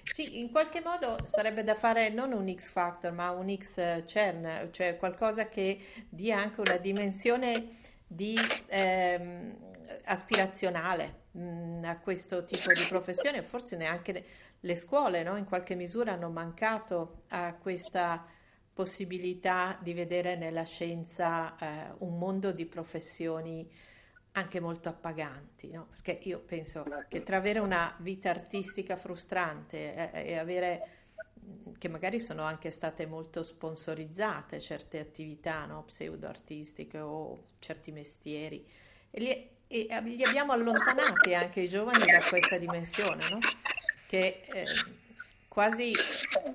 Sì, 0.03 0.37
in 0.39 0.51
qualche 0.51 0.81
modo 0.81 1.17
sarebbe 1.23 1.63
da 1.63 1.73
fare 1.73 2.09
non 2.09 2.31
un 2.31 2.53
X 2.55 2.69
Factor, 2.69 3.11
ma 3.11 3.31
un 3.31 3.57
X 3.57 4.05
CERN, 4.05 4.69
cioè 4.71 4.97
qualcosa 4.97 5.49
che 5.49 5.79
dia 6.07 6.37
anche 6.37 6.59
una 6.59 6.77
dimensione 6.77 7.81
di 8.07 8.35
ehm, 8.67 9.57
aspirazionale 10.05 11.23
mh, 11.31 11.39
mm, 11.39 11.83
a 11.83 11.99
questo 11.99 12.43
tipo 12.43 12.71
di 12.73 12.85
professione, 12.87 13.41
forse 13.41 13.75
neanche 13.75 14.25
le 14.59 14.75
scuole 14.75 15.23
no? 15.23 15.37
in 15.37 15.45
qualche 15.45 15.75
misura 15.75 16.13
hanno 16.13 16.29
mancato 16.29 17.23
a 17.29 17.53
questa 17.53 18.25
possibilità 18.73 19.77
di 19.81 19.93
vedere 19.93 20.35
nella 20.35 20.63
scienza 20.63 21.55
eh, 21.57 21.93
un 21.99 22.17
mondo 22.17 22.51
di 22.51 22.65
professioni 22.65 23.69
anche 24.33 24.59
molto 24.59 24.89
appaganti, 24.89 25.71
no? 25.71 25.87
perché 25.89 26.19
io 26.23 26.39
penso 26.39 26.83
che 27.07 27.23
tra 27.23 27.37
avere 27.37 27.59
una 27.59 27.95
vita 27.99 28.29
artistica 28.29 28.97
frustrante 28.97 30.11
eh, 30.11 30.31
e 30.31 30.37
avere 30.37 30.87
che 31.77 31.87
magari 31.87 32.19
sono 32.19 32.43
anche 32.43 32.71
state 32.71 33.05
molto 33.05 33.43
sponsorizzate 33.43 34.59
certe 34.59 34.99
attività 34.99 35.65
no? 35.65 35.83
pseudo-artistiche 35.83 36.99
o 36.99 37.47
certi 37.59 37.91
mestieri 37.91 38.67
e 39.11 39.19
li, 39.19 39.49
e 39.67 40.01
li, 40.01 40.23
abbiamo 40.23 40.53
allontanati 40.53 41.33
anche 41.33 41.61
i 41.61 41.69
giovani 41.69 42.05
da 42.05 42.19
questa 42.27 42.57
dimensione 42.57 43.29
no? 43.29 43.39
che 44.07 44.41
eh, 44.45 44.63
quasi 45.47 45.93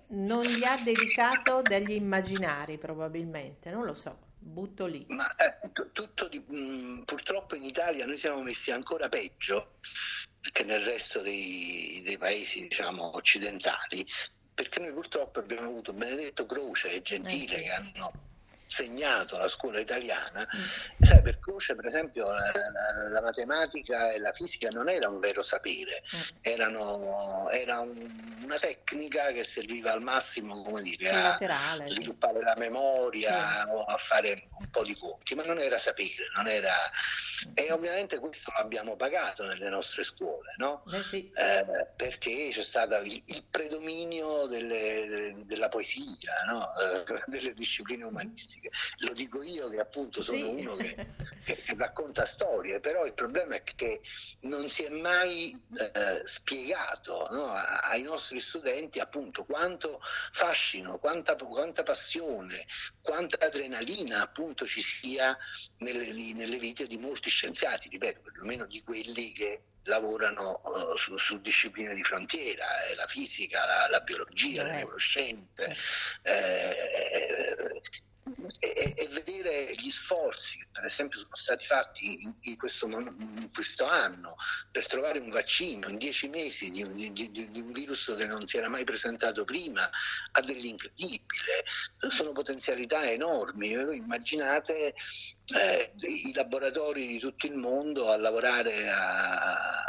non 0.08 0.44
gli 0.44 0.62
ha 0.64 0.76
dedicato 0.82 1.62
degli 1.62 1.92
immaginari 1.92 2.76
probabilmente, 2.76 3.70
non 3.70 3.84
lo 3.84 3.94
so. 3.94 4.28
Butto 4.42 4.86
lì. 4.86 5.04
Ma 5.08 5.26
eh, 5.36 5.70
tutto 5.92 6.28
di, 6.28 6.38
mh, 6.38 7.04
purtroppo 7.04 7.56
in 7.56 7.62
Italia 7.62 8.04
noi 8.04 8.18
siamo 8.18 8.42
messi 8.42 8.70
ancora 8.70 9.08
peggio 9.08 9.76
che 10.52 10.64
nel 10.64 10.82
resto 10.82 11.20
dei, 11.20 12.00
dei 12.04 12.16
paesi 12.18 12.60
diciamo, 12.60 13.16
occidentali, 13.16 14.06
perché 14.60 14.80
noi 14.80 14.92
purtroppo 14.92 15.38
abbiamo 15.38 15.68
avuto 15.68 15.94
Benedetto 15.94 16.44
Croce 16.44 16.92
e 16.92 17.00
Gentile 17.00 17.54
eh 17.54 17.56
sì. 17.56 17.62
che 17.62 17.70
hanno 17.70 18.12
segnato 18.66 19.38
la 19.38 19.48
scuola 19.48 19.80
italiana, 19.80 20.46
mm. 20.54 21.02
sai, 21.02 21.22
per 21.22 21.40
Croce 21.40 21.74
per 21.74 21.86
esempio 21.86 22.30
la, 22.30 22.52
la, 22.52 23.08
la, 23.08 23.20
matematica 23.22 24.12
e 24.12 24.18
la 24.18 24.32
fisica 24.32 24.68
non 24.68 24.90
era 24.90 25.08
un 25.08 25.18
vero 25.18 25.42
sapere, 25.42 26.02
mm. 26.14 26.20
erano, 26.42 27.48
era 27.50 27.80
un, 27.80 28.38
una 28.44 28.58
tecnica 28.58 29.32
che 29.32 29.44
serviva 29.44 29.92
al 29.92 30.02
massimo 30.02 30.62
come 30.62 30.82
dire, 30.82 31.08
a 31.08 31.38
sviluppare 31.86 32.42
la 32.42 32.54
memoria 32.58 33.64
sì. 33.64 33.70
o 33.70 33.84
a 33.84 33.96
fare 33.96 34.48
un 34.58 34.68
po' 34.70 34.84
di 34.84 34.94
conti, 34.94 35.34
ma 35.34 35.42
non 35.42 35.58
era 35.58 35.78
sapere, 35.78 36.28
non 36.36 36.46
era... 36.46 36.74
e 37.54 37.72
ovviamente 37.72 38.18
questo 38.18 38.52
l'abbiamo 38.56 38.96
pagato 38.96 39.46
nelle 39.46 39.68
nostre 39.68 40.04
scuole, 40.04 40.54
no? 40.58 40.84
eh 40.92 41.02
sì. 41.02 41.30
eh, 41.34 41.86
perché 41.96 42.50
c'è 42.52 42.62
stato 42.62 42.96
il, 42.96 43.22
il 43.26 43.44
predominio 43.50 44.46
delle, 44.46 45.34
della 45.44 45.68
poesia, 45.68 46.32
no? 46.46 46.68
eh, 46.78 47.04
delle 47.26 47.54
discipline 47.54 48.04
umanistiche. 48.04 48.70
Lo 48.98 49.14
dico 49.14 49.42
io 49.42 49.68
che 49.68 49.80
appunto 49.80 50.22
sono 50.22 50.36
sì. 50.38 50.44
uno 50.44 50.76
che, 50.76 50.94
che, 51.44 51.56
che, 51.56 51.74
racconta 51.76 52.26
storie, 52.26 52.80
però 52.80 53.06
il 53.06 53.14
problema 53.14 53.54
è 53.54 53.62
che 53.62 54.00
non 54.42 54.68
si 54.68 54.84
è 54.84 54.90
mai 54.90 55.58
eh, 55.76 56.22
spiegato 56.24 57.28
no, 57.30 57.50
ai 57.52 58.02
nostri 58.02 58.40
studenti 58.40 59.00
appunto 59.00 59.44
quanto 59.44 60.00
fascino, 60.32 60.98
quanta, 60.98 61.36
quanta 61.36 61.82
passione, 61.82 62.66
quanta 63.00 63.46
adrenalina 63.46 64.22
appunto 64.22 64.66
ci 64.66 64.82
sia 64.82 65.36
nelle, 65.78 66.12
nelle 66.12 66.58
vite 66.58 66.86
di 66.86 66.98
molti 66.98 67.29
scienziati, 67.30 67.88
ripeto, 67.88 68.20
perlomeno 68.22 68.66
di 68.66 68.82
quelli 68.82 69.32
che 69.32 69.62
lavorano 69.84 70.60
uh, 70.62 70.96
su, 70.96 71.16
su, 71.16 71.40
discipline 71.40 71.94
di 71.94 72.02
frontiera, 72.02 72.84
eh, 72.84 72.94
la 72.94 73.06
fisica, 73.06 73.64
la, 73.64 73.88
la 73.88 74.00
biologia, 74.00 74.64
le 74.64 74.72
neuroscienze. 74.72 75.74
Eh, 76.22 77.80
e, 78.58 78.94
e, 78.96 79.08
vedere 79.08 79.72
gli 79.76 79.90
sforzi 79.90 80.58
che 80.58 80.66
per 80.70 80.84
esempio 80.84 81.20
sono 81.20 81.34
stati 81.34 81.64
fatti 81.64 82.22
in, 82.22 82.34
in, 82.42 82.56
questo, 82.56 82.86
in, 82.86 83.50
questo, 83.52 83.86
anno 83.86 84.36
per 84.70 84.86
trovare 84.86 85.18
un 85.18 85.30
vaccino 85.30 85.88
in 85.88 85.96
dieci 85.96 86.28
mesi 86.28 86.70
di, 86.70 87.12
di, 87.12 87.12
di, 87.12 87.50
di, 87.50 87.60
un 87.60 87.72
virus 87.72 88.14
che 88.16 88.26
non 88.26 88.46
si 88.46 88.58
era 88.58 88.68
mai 88.68 88.84
presentato 88.84 89.44
prima 89.44 89.88
ha 90.32 90.40
dell'incredibile, 90.42 91.64
sono 92.08 92.32
potenzialità 92.32 93.02
enormi. 93.02 93.70
Immaginate 93.70 94.94
eh, 95.46 95.92
i 95.96 96.32
laboratori 96.34 97.06
di 97.06 97.18
tutto 97.18 97.46
il 97.46 97.54
mondo 97.54 98.10
a 98.10 98.16
lavorare 98.16 98.88
a, 98.88 99.80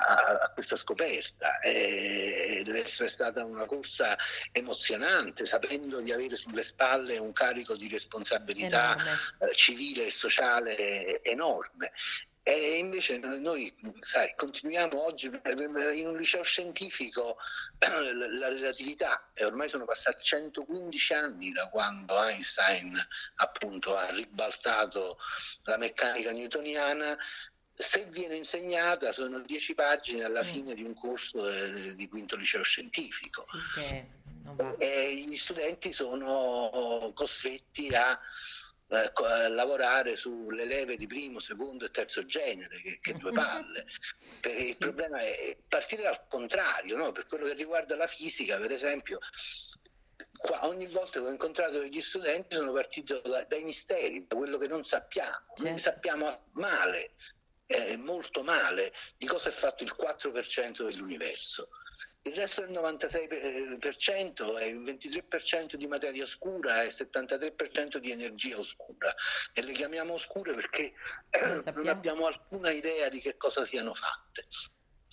a, 0.00 0.38
a 0.44 0.50
questa 0.50 0.76
scoperta. 0.76 1.60
E 1.60 2.62
deve 2.64 2.82
essere 2.82 3.08
stata 3.08 3.44
una 3.44 3.66
corsa 3.66 4.16
emozionante, 4.52 5.46
sapendo 5.46 6.00
di 6.00 6.12
avere 6.12 6.36
sulle 6.36 6.62
spalle 6.62 7.18
un 7.18 7.32
carico 7.32 7.76
di 7.76 7.88
responsabilità 7.88 8.96
eh, 9.38 9.54
civile 9.54 10.06
e 10.06 10.10
sociale 10.10 11.22
enorme. 11.22 11.92
E 12.48 12.78
invece 12.78 13.18
noi, 13.18 13.70
sai, 14.00 14.32
continuiamo 14.34 15.04
oggi 15.04 15.26
in 15.26 16.06
un 16.06 16.16
liceo 16.16 16.42
scientifico 16.42 17.36
la 17.78 18.48
relatività 18.48 19.28
e 19.34 19.44
ormai 19.44 19.68
sono 19.68 19.84
passati 19.84 20.24
115 20.24 21.12
anni 21.12 21.52
da 21.52 21.68
quando 21.68 22.18
Einstein 22.24 22.98
appunto 23.34 23.94
ha 23.94 24.08
ribaltato 24.12 25.18
la 25.64 25.76
meccanica 25.76 26.32
newtoniana 26.32 27.18
se 27.80 28.06
viene 28.06 28.34
insegnata 28.34 29.12
sono 29.12 29.38
10 29.38 29.74
pagine 29.74 30.24
alla 30.24 30.42
mm. 30.42 30.46
fine 30.46 30.74
di 30.74 30.82
un 30.82 30.94
corso 30.94 31.48
eh, 31.48 31.94
di 31.94 32.08
quinto 32.08 32.36
liceo 32.36 32.62
scientifico 32.62 33.44
sì, 33.78 34.04
e 34.78 35.24
gli 35.24 35.36
studenti 35.36 35.92
sono 35.92 37.12
costretti 37.14 37.94
a 37.94 38.18
Ecco, 38.90 39.26
a 39.26 39.48
lavorare 39.48 40.16
sulle 40.16 40.64
leve 40.64 40.96
di 40.96 41.06
primo, 41.06 41.40
secondo 41.40 41.84
e 41.84 41.90
terzo 41.90 42.24
genere, 42.24 42.80
che, 42.80 42.98
che 43.02 43.12
due 43.18 43.32
palle. 43.32 43.84
Perché 44.40 44.62
il 44.62 44.78
problema 44.78 45.18
è 45.18 45.58
partire 45.68 46.04
dal 46.04 46.26
contrario, 46.26 46.96
no? 46.96 47.12
per 47.12 47.26
quello 47.26 47.44
che 47.48 47.52
riguarda 47.52 47.96
la 47.96 48.06
fisica, 48.06 48.56
per 48.56 48.72
esempio, 48.72 49.18
qua 50.38 50.66
ogni 50.66 50.86
volta 50.86 51.20
che 51.20 51.26
ho 51.26 51.30
incontrato 51.30 51.80
degli 51.80 52.00
studenti 52.00 52.56
sono 52.56 52.72
partito 52.72 53.20
da, 53.20 53.44
dai 53.44 53.62
misteri, 53.62 54.26
da 54.26 54.36
quello 54.36 54.56
che 54.56 54.68
non 54.68 54.82
sappiamo, 54.84 55.52
certo. 55.54 55.76
sappiamo 55.76 56.48
male, 56.52 57.10
eh, 57.68 57.96
molto 57.98 58.42
male, 58.42 58.92
di 59.16 59.26
cosa 59.26 59.50
è 59.50 59.52
fatto 59.52 59.84
il 59.84 59.94
4% 59.96 60.84
dell'universo. 60.84 61.68
Il 62.22 62.34
resto 62.34 62.62
del 62.62 62.72
96% 62.72 64.56
è 64.58 64.64
il 64.64 64.80
23% 64.80 65.76
di 65.76 65.86
materia 65.86 66.24
oscura 66.24 66.82
e 66.82 66.86
il 66.86 66.94
73% 66.96 67.98
di 67.98 68.10
energia 68.10 68.58
oscura. 68.58 69.14
E 69.52 69.62
le 69.62 69.72
chiamiamo 69.72 70.14
oscure 70.14 70.54
perché 70.54 70.94
non 71.74 71.86
abbiamo 71.86 72.26
alcuna 72.26 72.70
idea 72.70 73.08
di 73.08 73.20
che 73.20 73.36
cosa 73.36 73.64
siano 73.64 73.94
fatte. 73.94 74.46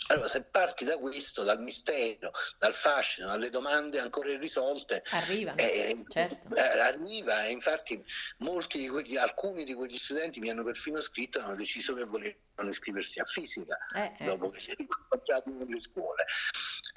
Allora, 0.07 0.27
se 0.27 0.43
parti 0.43 0.85
da 0.85 0.97
questo, 0.97 1.43
dal 1.43 1.59
mistero, 1.61 2.31
dal 2.59 2.75
fascino, 2.75 3.27
dalle 3.27 3.49
domande 3.49 3.99
ancora 3.99 4.29
irrisolte, 4.29 5.01
arriva, 5.09 5.55
eh, 5.55 5.99
certo. 6.07 6.55
eh, 6.55 6.79
arriva 6.79 7.45
e 7.45 7.51
infatti 7.51 8.03
molti 8.39 8.77
di 8.77 8.87
quegli, 8.87 9.17
alcuni 9.17 9.63
di 9.63 9.73
quegli 9.73 9.97
studenti 9.97 10.39
mi 10.39 10.49
hanno 10.49 10.63
perfino 10.63 11.01
scritto 11.01 11.39
e 11.39 11.41
hanno 11.41 11.55
deciso 11.55 11.95
che 11.95 12.03
volevano 12.03 12.69
iscriversi 12.69 13.19
a 13.19 13.25
fisica 13.25 13.77
eh, 13.95 14.15
eh. 14.19 14.25
dopo 14.25 14.49
che 14.51 14.61
si 14.61 14.71
è 14.71 14.75
incontrato 14.77 15.49
nelle 15.49 15.79
scuole. 15.79 16.23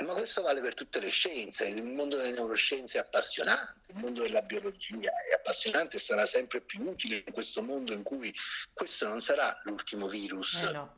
Ma 0.04 0.12
questo 0.12 0.42
vale 0.42 0.60
per 0.60 0.74
tutte 0.74 1.00
le 1.00 1.08
scienze, 1.08 1.66
il 1.66 1.82
mondo 1.82 2.18
delle 2.18 2.32
neuroscienze 2.32 2.98
è 2.98 3.00
appassionante, 3.00 3.92
il 3.92 3.98
mondo 4.00 4.22
della 4.22 4.42
biologia 4.42 5.10
è 5.28 5.34
appassionante 5.34 5.96
e 5.96 6.00
sarà 6.00 6.26
sempre 6.26 6.60
più 6.60 6.86
utile 6.86 7.22
in 7.26 7.32
questo 7.32 7.62
mondo 7.62 7.94
in 7.94 8.02
cui 8.02 8.32
questo 8.72 9.08
non 9.08 9.22
sarà 9.22 9.58
l'ultimo 9.64 10.08
virus. 10.08 10.62
Eh 10.62 10.72
no 10.72 10.97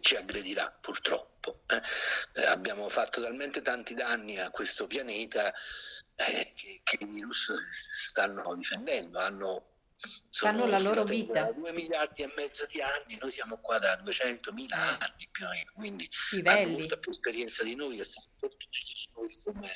ci 0.00 0.16
aggredirà 0.16 0.76
purtroppo. 0.80 1.60
Eh? 1.66 1.82
Eh, 2.40 2.46
abbiamo 2.46 2.88
fatto 2.88 3.20
talmente 3.20 3.62
tanti 3.62 3.94
danni 3.94 4.38
a 4.38 4.50
questo 4.50 4.86
pianeta 4.86 5.52
eh, 6.16 6.52
che, 6.54 6.80
che, 6.82 6.98
i 7.00 7.06
virus 7.06 7.52
stanno 7.70 8.54
difendendo, 8.54 9.18
hanno 9.18 9.73
fanno 10.30 10.66
la 10.66 10.78
loro 10.78 11.04
vita. 11.04 11.52
2 11.52 11.70
sì. 11.72 11.82
miliardi 11.82 12.22
e 12.22 12.32
mezzo 12.36 12.66
di 12.66 12.80
anni, 12.80 13.16
noi 13.20 13.30
siamo 13.30 13.58
qua 13.58 13.78
da 13.78 13.96
200 13.96 14.52
mila 14.52 14.76
eh. 14.76 15.04
anni 15.04 15.28
più 15.30 15.44
o 15.44 15.48
meno, 15.48 15.72
quindi 15.74 16.08
Livelli. 16.32 16.62
hanno 16.62 16.78
molta 16.78 16.96
più 16.98 17.10
esperienza 17.10 17.62
di 17.62 17.74
noi 17.74 17.98
e 17.98 18.04
sanno 18.04 18.32
come, 19.44 19.68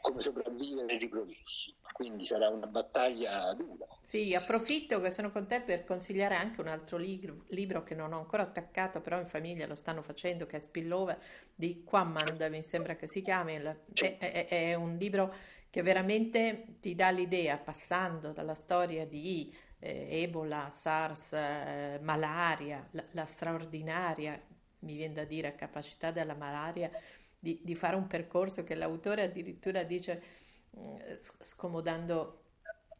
come 0.00 0.20
sopravvivere 0.20 0.94
e 0.94 0.98
riprodursi. 0.98 1.74
Quindi 1.92 2.26
sarà 2.26 2.48
una 2.48 2.66
battaglia 2.66 3.52
dura. 3.54 3.86
Sì, 4.02 4.34
approfitto 4.34 5.00
che 5.00 5.10
sono 5.10 5.30
con 5.30 5.46
te 5.46 5.60
per 5.62 5.84
consigliare 5.84 6.34
anche 6.34 6.60
un 6.60 6.68
altro 6.68 6.96
libro, 6.96 7.44
libro 7.48 7.82
che 7.82 7.94
non 7.94 8.12
ho 8.12 8.18
ancora 8.18 8.42
attaccato, 8.42 9.00
però 9.00 9.18
in 9.18 9.26
famiglia 9.26 9.66
lo 9.66 9.74
stanno 9.74 10.02
facendo, 10.02 10.46
che 10.46 10.56
è 10.56 10.60
Spillover 10.60 11.18
di 11.54 11.82
Quammand, 11.84 12.42
mi 12.50 12.62
sembra 12.62 12.96
che 12.96 13.06
si 13.06 13.22
chiami. 13.22 13.54
È, 13.54 14.18
è, 14.18 14.46
è 14.48 14.74
un 14.74 14.96
libro 14.96 15.34
che 15.76 15.82
veramente 15.82 16.78
ti 16.80 16.94
dà 16.94 17.10
l'idea, 17.10 17.58
passando 17.58 18.32
dalla 18.32 18.54
storia 18.54 19.06
di 19.06 19.54
eh, 19.78 20.22
Ebola, 20.22 20.70
SARS, 20.70 21.34
eh, 21.34 21.98
malaria, 22.00 22.88
la, 22.92 23.04
la, 23.10 23.26
straordinaria, 23.26 24.40
mi 24.78 24.96
viene 24.96 25.12
da 25.12 25.24
dire, 25.24 25.54
capacità 25.54 26.12
della 26.12 26.34
malaria 26.34 26.90
di, 27.38 27.60
di 27.62 27.74
fare 27.74 27.94
un 27.94 28.06
percorso 28.06 28.64
che 28.64 28.74
l'autore 28.74 29.24
addirittura 29.24 29.82
dice, 29.82 30.22
eh, 30.70 31.18
scomodando 31.40 32.44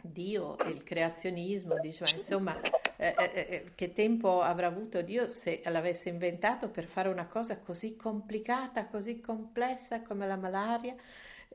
Dio 0.02 0.58
e 0.58 0.68
il 0.68 0.82
creazionismo, 0.82 1.78
dice, 1.80 2.04
ma 2.04 2.10
insomma, 2.10 2.60
eh, 2.98 3.14
eh, 3.16 3.30
eh, 3.32 3.64
che 3.74 3.94
tempo 3.94 4.42
avrà 4.42 4.66
avuto 4.66 5.00
Dio 5.00 5.30
se 5.30 5.62
l'avesse 5.64 6.10
inventato 6.10 6.68
per 6.68 6.84
fare 6.84 7.08
una 7.08 7.26
cosa 7.26 7.58
così 7.58 7.96
complicata, 7.96 8.86
così 8.86 9.18
complessa 9.18 10.02
come 10.02 10.26
la 10.26 10.36
malaria? 10.36 10.94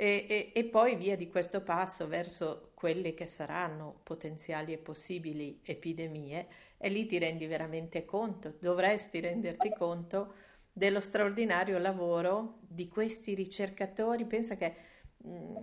E, 0.02 0.26
e, 0.28 0.52
e, 0.56 0.64
poi 0.64 0.96
via 0.96 1.16
di 1.16 1.30
questo 1.30 1.62
passo 1.62 2.08
verso 2.08 2.72
quelle 2.74 3.14
che 3.14 3.28
saranno 3.28 4.00
potenziali 4.02 4.74
e 4.74 4.80
possibili 4.80 5.60
epidemie 5.64 6.48
e 6.80 6.90
lì 6.90 7.06
ti 7.06 7.20
rendi 7.20 7.46
veramente 7.46 8.04
conto, 8.04 8.56
dovresti 8.60 9.20
renderti 9.20 9.72
conto 9.72 10.34
dello 10.74 11.02
straordinario 11.02 11.78
lavoro 11.78 12.62
di 12.62 12.88
questi 12.88 13.36
ricercatori. 13.36 14.26
Pensa 14.26 14.56
che 14.56 14.74
mm, 15.24 15.56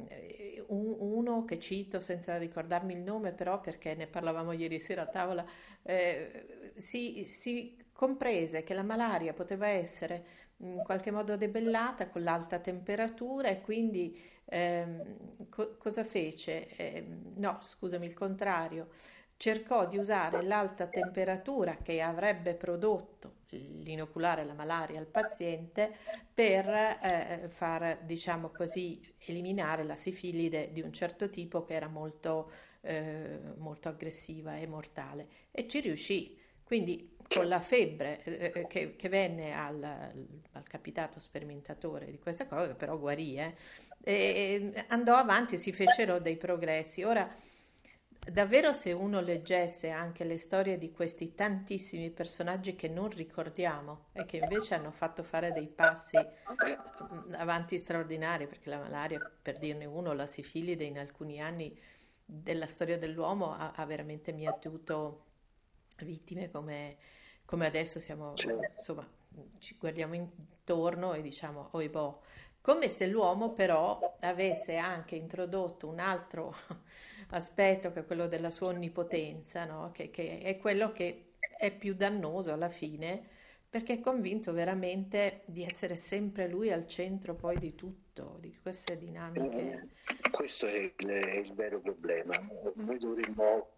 uno 0.68 1.44
che 1.44 1.58
cito 1.58 1.98
senza 1.98 2.38
ricordarmi 2.38 2.92
il 2.92 3.00
nome 3.00 3.32
però 3.32 3.60
perché 3.60 3.96
ne 3.96 4.06
parlavamo 4.06 4.52
ieri 4.52 4.78
sera 4.78 5.02
a 5.02 5.06
tavola, 5.06 5.44
eh, 5.82 6.72
si, 6.76 7.24
si 7.24 7.76
comprese 7.98 8.62
che 8.62 8.74
la 8.74 8.84
malaria 8.84 9.32
poteva 9.32 9.66
essere 9.66 10.36
in 10.58 10.82
qualche 10.82 11.10
modo 11.10 11.36
debellata 11.36 12.08
con 12.08 12.22
l'alta 12.22 12.60
temperatura 12.60 13.48
e 13.48 13.60
quindi 13.60 14.16
ehm, 14.44 15.48
co- 15.48 15.76
cosa 15.76 16.04
fece? 16.04 16.68
Eh, 16.76 17.04
no, 17.36 17.58
scusami, 17.62 18.06
il 18.06 18.14
contrario, 18.14 18.88
cercò 19.36 19.86
di 19.86 19.98
usare 19.98 20.42
l'alta 20.42 20.86
temperatura 20.86 21.76
che 21.82 22.00
avrebbe 22.00 22.54
prodotto 22.54 23.36
l'inoculare 23.50 24.44
la 24.44 24.52
malaria 24.54 24.98
al 24.98 25.06
paziente 25.06 25.94
per 26.32 26.68
eh, 26.68 27.48
far, 27.48 27.98
diciamo 28.02 28.50
così, 28.50 29.00
eliminare 29.26 29.84
la 29.84 29.96
sifilide 29.96 30.70
di 30.72 30.82
un 30.82 30.92
certo 30.92 31.30
tipo 31.30 31.64
che 31.64 31.74
era 31.74 31.88
molto, 31.88 32.50
eh, 32.82 33.40
molto 33.56 33.88
aggressiva 33.88 34.56
e 34.56 34.66
mortale 34.66 35.28
e 35.50 35.66
ci 35.68 35.80
riuscì. 35.80 36.36
Quindi 36.62 37.16
con 37.28 37.46
la 37.46 37.60
febbre 37.60 38.22
eh, 38.24 38.52
eh, 38.54 38.66
che, 38.66 38.96
che, 38.96 39.08
venne 39.08 39.54
al, 39.54 39.82
al, 39.82 40.62
capitato 40.66 41.20
sperimentatore 41.20 42.10
di 42.10 42.18
questa 42.18 42.46
cosa, 42.46 42.68
che 42.68 42.74
però 42.74 42.98
guarì, 42.98 43.38
eh, 43.38 43.54
e 44.00 44.84
andò 44.88 45.14
avanti 45.14 45.56
e 45.56 45.58
si 45.58 45.72
fecero 45.72 46.18
dei 46.18 46.36
progressi. 46.36 47.02
Ora, 47.02 47.30
davvero 48.18 48.72
se 48.72 48.92
uno 48.92 49.20
leggesse 49.20 49.90
anche 49.90 50.24
le 50.24 50.38
storie 50.38 50.78
di 50.78 50.90
questi 50.90 51.34
tantissimi 51.34 52.10
personaggi 52.10 52.74
che 52.74 52.88
non 52.88 53.10
ricordiamo 53.10 54.06
e 54.12 54.24
che 54.24 54.38
invece 54.38 54.74
hanno 54.74 54.90
fatto 54.90 55.22
fare 55.22 55.52
dei 55.52 55.68
passi 55.68 56.16
mm, 56.16 57.34
avanti 57.34 57.78
straordinari, 57.78 58.46
perché 58.46 58.70
la 58.70 58.78
malaria, 58.78 59.20
per 59.42 59.58
dirne 59.58 59.84
uno, 59.84 60.14
la 60.14 60.26
sifilide 60.26 60.84
in 60.84 60.98
alcuni 60.98 61.42
anni 61.42 61.78
della 62.24 62.66
storia 62.66 62.98
dell'uomo 62.98 63.54
ha, 63.54 63.72
ha 63.74 63.84
veramente 63.84 64.32
mietuto 64.32 65.24
vittime 66.04 66.50
come 66.50 66.96
come 67.48 67.64
adesso 67.64 67.98
siamo, 67.98 68.34
insomma, 68.76 69.08
ci 69.58 69.74
guardiamo 69.78 70.12
intorno 70.12 71.14
e 71.14 71.22
diciamo, 71.22 71.68
oi 71.70 71.88
boh, 71.88 72.20
come 72.60 72.90
se 72.90 73.06
l'uomo 73.06 73.54
però 73.54 74.18
avesse 74.20 74.76
anche 74.76 75.16
introdotto 75.16 75.88
un 75.88 75.98
altro 75.98 76.54
aspetto 77.30 77.90
che 77.90 78.00
è 78.00 78.04
quello 78.04 78.28
della 78.28 78.50
sua 78.50 78.68
onnipotenza, 78.68 79.64
no? 79.64 79.92
che, 79.92 80.10
che, 80.10 80.40
è 80.40 80.58
quello 80.58 80.92
che 80.92 81.36
è 81.56 81.74
più 81.74 81.94
dannoso 81.94 82.52
alla 82.52 82.68
fine, 82.68 83.26
perché 83.66 83.94
è 83.94 84.00
convinto 84.00 84.52
veramente 84.52 85.40
di 85.46 85.64
essere 85.64 85.96
sempre 85.96 86.48
lui 86.48 86.70
al 86.70 86.86
centro 86.86 87.34
poi 87.34 87.58
di 87.58 87.74
tutto, 87.74 88.36
di 88.40 88.58
queste 88.60 88.98
dinamiche. 88.98 89.88
Questo 90.30 90.66
è 90.66 90.76
il, 90.76 91.06
è 91.06 91.38
il 91.38 91.54
vero 91.54 91.80
problema. 91.80 92.34
Noi 92.74 92.98
dovremmo 92.98 93.70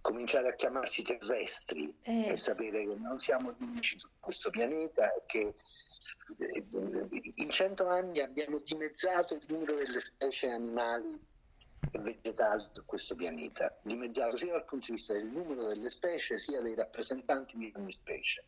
cominciare 0.00 0.48
a 0.48 0.54
chiamarci 0.54 1.02
terrestri 1.02 1.94
eh. 2.02 2.32
e 2.32 2.36
sapere 2.36 2.86
che 2.86 2.94
non 2.94 3.18
siamo 3.18 3.52
gli 3.52 3.62
unici 3.62 3.98
su 3.98 4.08
questo 4.18 4.50
pianeta 4.50 5.12
e 5.12 5.22
che 5.26 5.54
eh, 6.36 7.32
in 7.36 7.50
cento 7.50 7.86
anni 7.88 8.20
abbiamo 8.20 8.58
dimezzato 8.60 9.34
il 9.34 9.44
numero 9.48 9.74
delle 9.74 10.00
specie 10.00 10.48
animali 10.48 11.28
e 11.92 11.98
vegetali 11.98 12.66
su 12.72 12.84
questo 12.84 13.14
pianeta, 13.14 13.76
dimezzato 13.82 14.36
sia 14.36 14.52
dal 14.52 14.64
punto 14.64 14.86
di 14.86 14.92
vista 14.92 15.14
del 15.14 15.26
numero 15.26 15.66
delle 15.66 15.88
specie 15.88 16.38
sia 16.38 16.60
dei 16.60 16.74
rappresentanti 16.74 17.56
di 17.56 17.72
ogni 17.74 17.92
specie. 17.92 18.44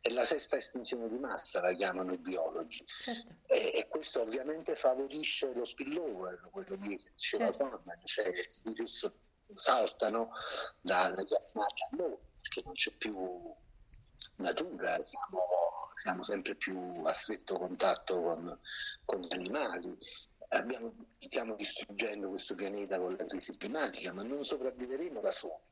è 0.00 0.10
la 0.10 0.24
sesta 0.24 0.56
estinzione 0.56 1.08
di 1.08 1.18
massa, 1.18 1.60
la 1.60 1.72
chiamano 1.72 2.12
i 2.12 2.18
biologi. 2.18 2.84
Certo. 2.86 3.34
E, 3.46 3.72
e, 3.74 3.88
questo 3.88 4.20
ovviamente 4.20 4.76
favorisce 4.76 5.52
lo 5.52 5.64
spillover, 5.64 6.48
quello 6.50 6.76
che 6.76 6.86
diceva 6.86 7.46
certo. 7.46 7.68
Forman, 7.68 8.00
cioè 8.04 8.28
i 8.28 8.62
virus 8.64 9.10
saltano 9.52 10.30
dagli 10.80 11.34
animali 11.34 11.82
a 11.90 11.96
noi, 11.96 12.16
perché 12.40 12.62
non 12.64 12.74
c'è 12.74 12.92
più 12.92 13.54
natura, 14.36 15.02
siamo, 15.02 15.90
siamo 15.94 16.22
sempre 16.22 16.54
più 16.54 17.02
a 17.04 17.12
stretto 17.12 17.58
contatto 17.58 18.20
con, 18.20 18.60
con 19.04 19.20
gli 19.20 19.34
animali. 19.34 19.96
Abbiamo, 20.48 20.94
stiamo 21.18 21.54
distruggendo 21.56 22.28
questo 22.28 22.54
pianeta 22.54 22.98
con 22.98 23.16
la 23.16 23.24
crisi 23.26 23.56
climatica, 23.56 24.12
ma 24.12 24.22
non 24.22 24.44
sopravviveremo 24.44 25.20
da 25.20 25.32
soli 25.32 25.64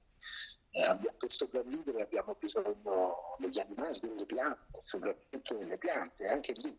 eh, 0.77 0.99
per 1.17 1.31
sopravvivere 1.31 2.03
abbiamo 2.03 2.35
bisogno 2.37 3.37
degli 3.39 3.61
animali, 3.61 4.01
delle 4.01 4.27
piante, 4.27 4.81
soprattutto 4.83 5.55
delle 5.55 5.79
piante. 5.79 6.27
Anche 6.27 6.53
lì 6.55 6.77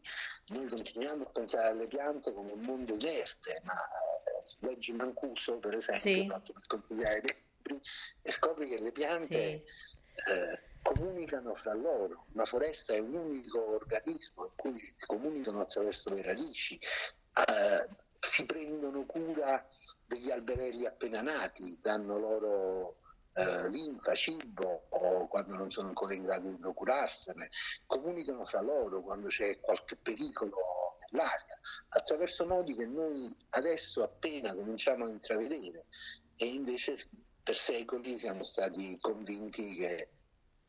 noi 0.47 0.67
continuiamo 0.67 1.23
a 1.23 1.29
pensare 1.29 1.69
alle 1.69 1.87
piante 1.87 2.33
come 2.33 2.51
un 2.51 2.59
mondo 2.61 2.93
inerte, 2.93 3.61
ma 3.63 3.73
eh, 3.73 4.67
leggi 4.67 4.91
Mancuso, 4.91 5.59
per 5.59 5.75
esempio, 5.75 6.09
sì. 6.09 6.27
fatto 6.27 6.51
per 6.51 6.67
consigliare 6.67 7.21
dei 7.21 7.35
libri, 7.55 7.81
e 8.21 8.31
scopri 8.31 8.67
che 8.67 8.79
le 8.81 8.91
piante 8.91 9.63
sì. 9.63 10.31
eh, 10.31 10.61
comunicano 10.81 11.55
fra 11.55 11.73
loro. 11.73 12.25
Una 12.33 12.45
foresta 12.45 12.93
è 12.93 12.99
un 12.99 13.15
unico 13.15 13.75
organismo 13.75 14.43
in 14.43 14.51
cui 14.57 14.95
comunicano 15.05 15.61
attraverso 15.61 16.13
le 16.13 16.21
radici. 16.21 16.77
Eh, 16.77 18.03
si 18.19 18.45
prendono 18.45 19.05
cura 19.05 19.65
degli 20.05 20.31
alberelli 20.31 20.85
appena 20.85 21.21
nati, 21.21 21.79
danno 21.81 22.17
loro 22.17 23.03
eh, 23.35 23.69
linfa, 23.69 24.15
cibo 24.15 24.85
o 24.89 25.27
quando 25.27 25.55
non 25.55 25.69
sono 25.69 25.89
ancora 25.89 26.13
in 26.13 26.23
grado 26.23 26.49
di 26.49 26.55
procurarsene, 26.55 27.49
comunicano 27.85 28.43
fra 28.45 28.61
loro 28.61 29.01
quando 29.01 29.27
c'è 29.27 29.59
qualche 29.59 29.97
pericolo 29.97 30.55
nell'aria, 31.11 31.59
attraverso 31.89 32.45
modi 32.45 32.73
che 32.75 32.85
noi 32.85 33.29
adesso 33.49 34.03
appena 34.03 34.55
cominciamo 34.55 35.05
a 35.05 35.09
intravedere. 35.09 35.85
E 36.37 36.45
invece 36.45 36.97
per 37.43 37.57
secoli 37.57 38.17
siamo 38.17 38.43
stati 38.43 38.97
convinti 38.99 39.75
che 39.75 40.09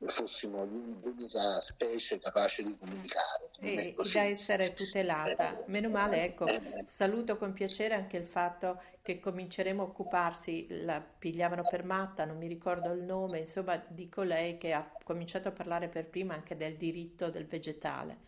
fossimo 0.05 0.65
l'unica 0.65 1.59
specie 1.61 2.19
capace 2.19 2.63
di 2.63 2.77
comunicare. 2.79 3.51
E 3.61 3.95
da 4.13 4.23
essere 4.23 4.75
tutelata. 4.75 5.63
Meno 5.67 5.89
male, 5.89 6.25
ecco, 6.25 6.47
eh, 6.47 6.85
saluto 6.85 7.39
con 7.39 7.53
piacere 7.53 7.95
anche 7.95 8.17
il 8.17 8.27
fatto 8.27 8.83
che 9.01 9.19
cominceremo 9.19 9.83
a 9.83 9.87
occuparsi, 9.87 10.67
la 10.85 11.01
pigliavano 11.01 11.63
per 11.63 11.85
matta, 11.85 12.25
non 12.25 12.37
mi 12.37 12.47
ricordo 12.47 12.93
il 12.93 13.03
nome, 13.03 13.41
insomma, 13.41 13.83
di 13.89 14.09
colei 14.09 14.59
che 14.59 14.73
ha 14.73 14.91
cominciato 15.03 15.49
a 15.49 15.53
parlare 15.53 15.89
per 15.89 16.07
prima 16.07 16.35
anche 16.35 16.57
del 16.57 16.77
diritto 16.77 17.31
del 17.31 17.47
vegetale, 17.47 18.19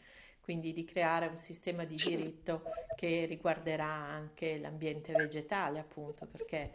quindi 0.41 0.73
di 0.73 0.85
creare 0.85 1.27
un 1.27 1.37
sistema 1.37 1.85
di 1.85 1.95
diritto 1.95 2.63
che 2.97 3.27
riguarderà 3.27 3.85
anche 3.85 4.59
l'ambiente 4.59 5.13
vegetale, 5.13 5.79
appunto, 5.81 6.27
perché 6.27 6.57
eh, 6.57 6.71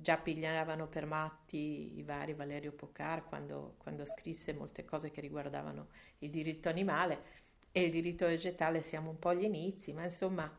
già 0.00 0.18
pigliavano 0.18 0.86
per 0.86 1.06
matti 1.06 1.98
i 1.98 2.02
vari 2.02 2.34
Valerio 2.34 2.72
Pocar 2.72 3.24
quando, 3.24 3.74
quando, 3.78 4.04
scrisse 4.04 4.52
molte 4.52 4.84
cose 4.84 5.10
che 5.10 5.20
riguardavano 5.20 5.88
il 6.18 6.30
diritto 6.30 6.68
animale 6.68 7.44
e 7.72 7.82
il 7.84 7.90
diritto 7.90 8.26
vegetale 8.26 8.82
siamo 8.82 9.10
un 9.10 9.18
po' 9.18 9.30
agli 9.30 9.44
inizi, 9.44 9.92
ma 9.92 10.04
insomma 10.04 10.50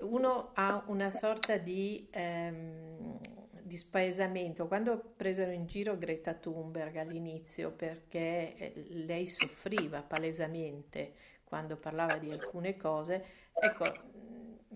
uno 0.00 0.50
ha 0.54 0.82
una 0.86 1.10
sorta 1.10 1.56
di, 1.56 2.08
ehm, 2.10 3.18
di 3.62 3.76
spaesamento. 3.76 4.66
Quando 4.66 4.98
presero 5.16 5.52
in 5.52 5.66
giro 5.66 5.96
Greta 5.96 6.34
Thunberg 6.34 6.96
all'inizio 6.96 7.70
perché 7.70 8.56
eh, 8.56 8.72
lei 8.88 9.26
soffriva 9.26 10.02
palesemente 10.02 11.12
quando 11.44 11.76
parlava 11.76 12.16
di 12.16 12.30
alcune 12.30 12.76
cose, 12.76 13.24
ecco, 13.52 13.84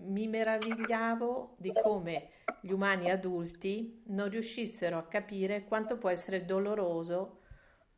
mi 0.05 0.27
meravigliavo 0.27 1.55
di 1.57 1.71
come 1.73 2.29
gli 2.61 2.71
umani 2.71 3.09
adulti 3.09 4.03
non 4.07 4.29
riuscissero 4.29 4.97
a 4.97 5.07
capire 5.07 5.65
quanto 5.65 5.97
può 5.97 6.09
essere 6.09 6.45
doloroso 6.45 7.41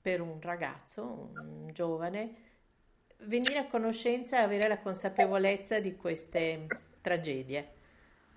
per 0.02 0.22
un 0.22 0.40
ragazzo, 0.42 1.32
un 1.36 1.70
giovane, 1.74 2.36
venire 3.20 3.58
a 3.58 3.68
conoscenza 3.68 4.40
e 4.40 4.44
avere 4.44 4.68
la 4.68 4.80
consapevolezza 4.80 5.80
di 5.80 5.96
queste 5.96 6.68
tragedie. 7.02 7.74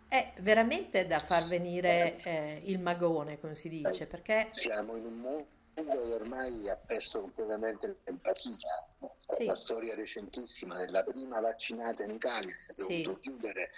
È 0.08 0.32
veramente 0.40 1.06
da 1.06 1.20
far 1.20 1.46
venire 1.46 2.16
eh, 2.22 2.62
il 2.64 2.80
magone, 2.80 3.38
come 3.38 3.54
si 3.54 3.68
dice, 3.68 4.06
perché... 4.06 4.48
Siamo 4.50 4.96
in 4.96 5.04
un 5.04 5.18
mondo 5.18 5.58
che 5.74 6.12
ormai 6.12 6.68
ha 6.68 6.76
perso 6.76 7.20
completamente 7.20 7.98
l'empatia. 8.04 8.88
Sì. 9.26 9.46
La 9.46 9.54
storia 9.54 9.94
recentissima 9.94 10.76
della 10.76 11.04
prima 11.04 11.40
vaccinata 11.40 12.02
in 12.02 12.10
Italia 12.10 12.52
che 12.52 12.82
ha 12.82 12.84
sì. 12.84 13.02
dovuto 13.02 13.20
chiudere 13.20 13.70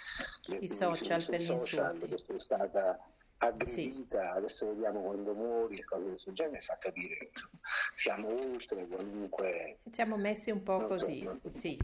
le 0.47 0.55
i 0.57 0.67
social 0.67 1.23
per 1.23 1.41
social 1.41 1.97
perché 1.97 2.33
è 2.33 2.39
stata 2.39 2.99
aggredita, 3.37 4.19
sì. 4.19 4.37
adesso 4.37 4.67
vediamo 4.67 5.01
quando 5.01 5.33
muori 5.33 5.77
e 5.77 5.83
cose 5.83 6.05
questo 6.05 6.31
genere, 6.31 6.59
fa 6.61 6.77
capire 6.77 7.15
che 7.17 7.29
siamo 7.93 8.29
oltre 8.29 8.87
qualunque... 8.87 9.79
Siamo 9.91 10.17
messi 10.17 10.49
un 10.49 10.63
po' 10.63 10.87
così, 10.87 11.21
so, 11.21 11.39
sì. 11.51 11.79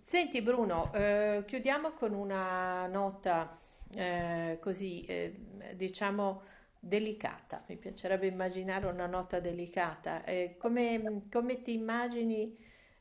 Senti 0.00 0.42
Bruno, 0.42 0.92
eh, 0.94 1.44
chiudiamo 1.46 1.92
con 1.92 2.14
una 2.14 2.86
nota 2.86 3.56
eh, 3.94 4.58
così, 4.60 5.04
eh, 5.04 5.34
diciamo 5.74 6.42
delicata, 6.84 7.64
mi 7.68 7.76
piacerebbe 7.76 8.26
immaginare 8.26 8.86
una 8.86 9.06
nota 9.06 9.40
delicata. 9.40 10.24
Eh, 10.24 10.56
come, 10.58 11.22
come, 11.30 11.62
ti 11.62 11.72
immagini 11.72 12.56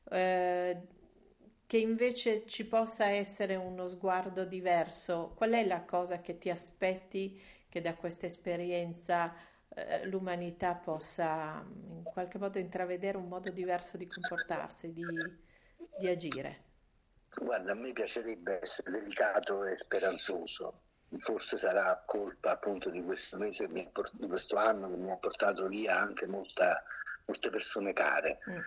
eh, 0.09 0.81
che 1.65 1.77
invece 1.77 2.45
ci 2.45 2.65
possa 2.65 3.07
essere 3.07 3.55
uno 3.55 3.87
sguardo 3.87 4.45
diverso? 4.45 5.33
Qual 5.35 5.51
è 5.51 5.65
la 5.65 5.83
cosa 5.83 6.21
che 6.21 6.37
ti 6.37 6.49
aspetti 6.49 7.39
che 7.67 7.81
da 7.81 7.95
questa 7.95 8.25
esperienza 8.25 9.33
eh, 9.75 10.05
l'umanità 10.05 10.75
possa 10.75 11.65
in 11.89 12.03
qualche 12.03 12.37
modo 12.37 12.59
intravedere 12.59 13.17
un 13.17 13.27
modo 13.27 13.49
diverso 13.49 13.97
di 13.97 14.07
comportarsi, 14.07 14.93
di, 14.93 15.03
di 15.99 16.07
agire? 16.07 16.71
Guarda, 17.35 17.71
a 17.71 17.75
me 17.75 17.91
piacerebbe 17.91 18.59
essere 18.61 18.91
delicato 18.91 19.65
e 19.65 19.75
speranzoso 19.75 20.83
forse 21.17 21.57
sarà 21.57 22.01
colpa 22.05 22.51
appunto 22.51 22.89
di 22.89 23.03
questo 23.03 23.37
mese, 23.37 23.67
di 23.67 23.89
questo 24.27 24.55
anno 24.55 24.89
che 24.89 24.97
mi 24.97 25.11
ha 25.11 25.17
portato 25.17 25.67
via 25.67 25.99
anche 25.99 26.25
molta, 26.25 26.83
molte 27.25 27.49
persone 27.49 27.93
care. 27.93 28.39
Mm. 28.49 28.59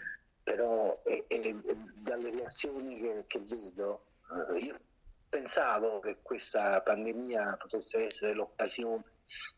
Però 0.42 1.02
e, 1.04 1.24
e, 1.28 1.56
dalle 1.96 2.30
reazioni 2.30 2.96
che, 2.96 3.24
che 3.26 3.40
vedo, 3.40 4.04
eh, 4.50 4.59
io 4.59 4.78
pensavo 5.28 5.98
che 5.98 6.18
questa 6.22 6.80
pandemia 6.82 7.56
potesse 7.56 8.06
essere 8.06 8.32
l'occasione 8.32 9.02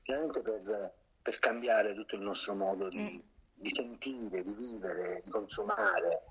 veramente 0.06 0.40
per, 0.40 0.92
per 1.20 1.38
cambiare 1.38 1.94
tutto 1.94 2.14
il 2.14 2.22
nostro 2.22 2.54
modo 2.54 2.88
di, 2.88 3.22
mm. 3.22 3.28
di 3.54 3.70
sentire, 3.70 4.42
di 4.42 4.54
vivere, 4.54 5.20
di 5.22 5.30
consumare, 5.30 6.22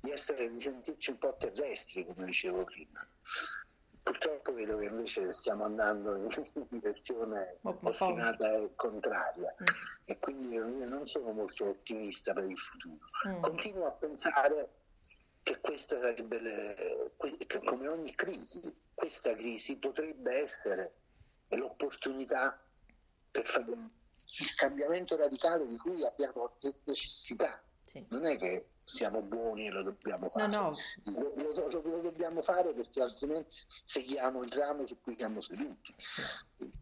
di, 0.00 0.10
essere, 0.10 0.48
di 0.48 0.58
sentirci 0.58 1.10
un 1.10 1.18
po' 1.18 1.36
terrestri, 1.38 2.04
come 2.06 2.24
dicevo 2.24 2.64
prima. 2.64 3.06
Purtroppo 4.08 4.54
vedo 4.54 4.78
che 4.78 4.86
invece 4.86 5.34
stiamo 5.34 5.64
andando 5.64 6.16
in 6.16 6.28
direzione 6.70 7.58
ostinata 7.60 8.54
e 8.54 8.70
contraria 8.74 9.54
mm. 9.60 9.76
e 10.06 10.18
quindi 10.18 10.54
io 10.54 10.64
non 10.64 11.06
sono 11.06 11.32
molto 11.32 11.66
ottimista 11.66 12.32
per 12.32 12.44
il 12.44 12.56
futuro. 12.56 13.04
Mm. 13.28 13.40
Continuo 13.42 13.86
a 13.86 13.90
pensare 13.90 14.70
che 15.42 15.60
questa 15.60 16.00
sarebbe, 16.00 16.40
le, 16.40 17.12
che 17.46 17.62
come 17.62 17.86
ogni 17.86 18.14
crisi, 18.14 18.74
questa 18.94 19.34
crisi 19.34 19.76
potrebbe 19.76 20.42
essere 20.42 20.94
l'opportunità 21.48 22.58
per 23.30 23.46
fare 23.46 23.70
il 23.72 24.54
cambiamento 24.56 25.18
radicale 25.18 25.66
di 25.66 25.76
cui 25.76 26.02
abbiamo 26.02 26.56
necessità. 26.84 27.62
Sì. 27.84 28.06
Non 28.08 28.24
è 28.24 28.38
che 28.38 28.68
siamo 28.88 29.20
buoni 29.20 29.66
e 29.66 29.70
lo 29.70 29.82
dobbiamo 29.82 30.30
fare. 30.30 30.46
No, 30.46 30.74
no. 31.04 31.12
Lo, 31.12 31.32
lo, 31.36 31.80
lo, 31.82 32.00
dobbiamo 32.00 32.40
fare 32.40 32.72
perché 32.72 33.02
altrimenti 33.02 33.54
seguiamo 33.84 34.42
il 34.42 34.52
ramo 34.52 34.86
su 34.86 34.98
cui 35.02 35.14
siamo 35.14 35.42
seduti, 35.42 35.94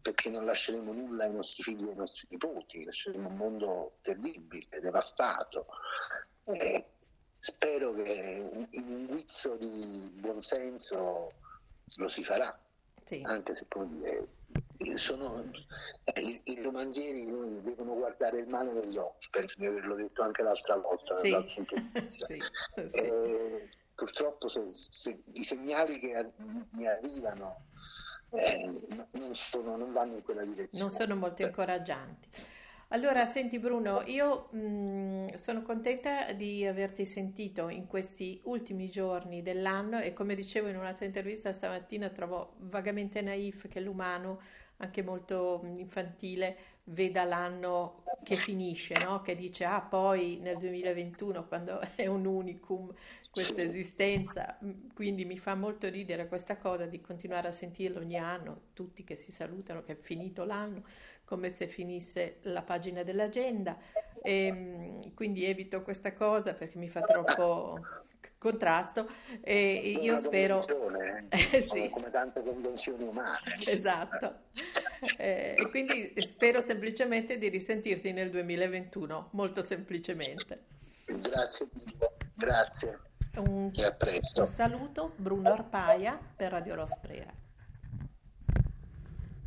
perché 0.01 0.29
non 0.29 0.45
lasceremo 0.45 0.93
nulla 0.93 1.25
ai 1.25 1.33
nostri 1.33 1.63
figli 1.63 1.85
e 1.85 1.89
ai 1.89 1.95
nostri 1.95 2.27
nipoti, 2.29 2.85
lasceremo 2.85 3.27
un 3.27 3.35
mondo 3.35 3.97
terribile, 4.01 4.79
devastato. 4.79 5.67
E 6.45 6.85
spero 7.39 7.93
che 7.93 8.67
in 8.69 8.87
un 8.87 9.05
guizzo 9.05 9.55
di 9.57 10.09
buonsenso 10.13 11.31
lo 11.97 12.09
si 12.09 12.23
farà, 12.23 12.57
sì. 13.03 13.21
anche 13.25 13.53
se 13.53 13.65
poi 13.67 13.85
sono, 14.95 15.43
eh, 16.03 16.21
i, 16.21 16.41
i, 16.45 16.61
romanzieri 16.61 17.25
devono 17.63 17.95
guardare 17.95 18.39
il 18.39 18.47
male 18.47 18.73
negli 18.73 18.97
occhi, 18.97 19.27
penso 19.29 19.55
di 19.57 19.65
averlo 19.65 19.95
detto 19.95 20.21
anche 20.21 20.41
l'altra 20.41 20.75
volta. 20.77 21.13
Sì. 21.15 21.35
sì, 22.07 22.41
eh, 22.75 23.69
purtroppo 23.93 24.47
se, 24.47 24.63
se, 24.69 25.23
i 25.33 25.43
segnali 25.43 25.97
che 25.97 26.31
mi 26.71 26.87
arrivano 26.87 27.65
eh, 28.31 28.79
non, 29.11 29.33
sono, 29.33 29.75
non, 29.75 29.91
vanno 29.91 30.15
in 30.15 30.23
quella 30.23 30.43
direzione. 30.43 30.83
Non 30.83 30.93
sono 30.93 31.15
molto 31.15 31.41
incoraggianti. 31.43 32.29
Allora, 32.91 33.25
senti 33.25 33.59
Bruno, 33.59 34.01
io 34.05 34.47
mh, 34.51 35.33
sono 35.35 35.61
contenta 35.61 36.31
di 36.31 36.65
averti 36.65 37.05
sentito 37.05 37.67
in 37.67 37.85
questi 37.85 38.39
ultimi 38.45 38.89
giorni 38.89 39.41
dell'anno 39.41 39.99
e 39.99 40.13
come 40.13 40.35
dicevo 40.35 40.69
in 40.69 40.77
un'altra 40.77 41.05
intervista 41.05 41.51
stamattina, 41.51 42.09
trovo 42.09 42.53
vagamente 42.59 43.21
naif 43.21 43.67
che 43.67 43.81
l'umano, 43.81 44.39
anche 44.77 45.03
molto 45.03 45.59
mh, 45.63 45.79
infantile, 45.79 46.57
veda 46.85 47.25
l'anno 47.25 48.03
che 48.23 48.37
finisce, 48.37 48.97
no? 48.99 49.21
Che 49.21 49.35
dice, 49.35 49.65
ah, 49.65 49.81
poi 49.81 50.37
nel 50.41 50.55
2021, 50.57 51.45
quando 51.47 51.81
è 51.95 52.07
un 52.07 52.25
unicum 52.25 52.93
questa 53.29 53.61
esistenza, 53.61 54.57
mh, 54.61 54.93
quindi 54.93 55.25
mi 55.25 55.37
fa 55.37 55.55
molto 55.55 55.89
ridere 55.89 56.27
questa 56.27 56.57
cosa 56.57 56.85
di 56.85 57.01
continuare 57.01 57.49
a 57.49 57.51
sentirlo 57.51 57.99
ogni 57.99 58.17
anno, 58.17 58.61
tutti 58.73 59.03
che 59.03 59.15
si 59.15 59.31
salutano, 59.31 59.83
che 59.83 59.93
è 59.93 59.97
finito 59.99 60.45
l'anno 60.45 60.83
come 61.27 61.49
se 61.49 61.67
finisse 61.67 62.37
la 62.43 62.61
pagina 62.61 63.03
dell'agenda 63.03 63.77
e 64.23 64.51
mh, 64.51 65.13
quindi 65.13 65.43
evito 65.43 65.83
questa 65.83 66.13
cosa 66.13 66.53
perché 66.53 66.77
mi 66.77 66.87
fa 66.87 67.01
troppo 67.01 67.79
contrasto 68.37 69.09
e 69.41 69.99
io 70.01 70.13
Una 70.13 70.21
spero, 70.21 70.67
eh, 70.99 71.25
eh, 71.29 71.49
come, 71.49 71.61
sì, 71.61 71.89
come 71.89 72.09
tante 72.09 72.41
convenzioni 72.41 73.03
umane. 73.03 73.57
esatto. 73.65 74.45
Eh, 75.17 75.55
e 75.57 75.69
quindi 75.69 76.13
spero 76.21 76.61
semplicemente 76.61 77.37
di 77.37 77.49
risentirti 77.49 78.13
nel 78.13 78.29
2021, 78.29 79.29
molto 79.31 79.61
semplicemente. 79.61 80.63
Grazie 81.05 81.67
mille, 81.73 82.11
grazie 82.35 82.99
Un, 83.35 83.71
un 84.35 84.47
saluto, 84.47 85.13
Bruno 85.17 85.51
Arpaia 85.51 86.17
per 86.35 86.51
Radio 86.51 86.75
Rosprera. 86.75 87.33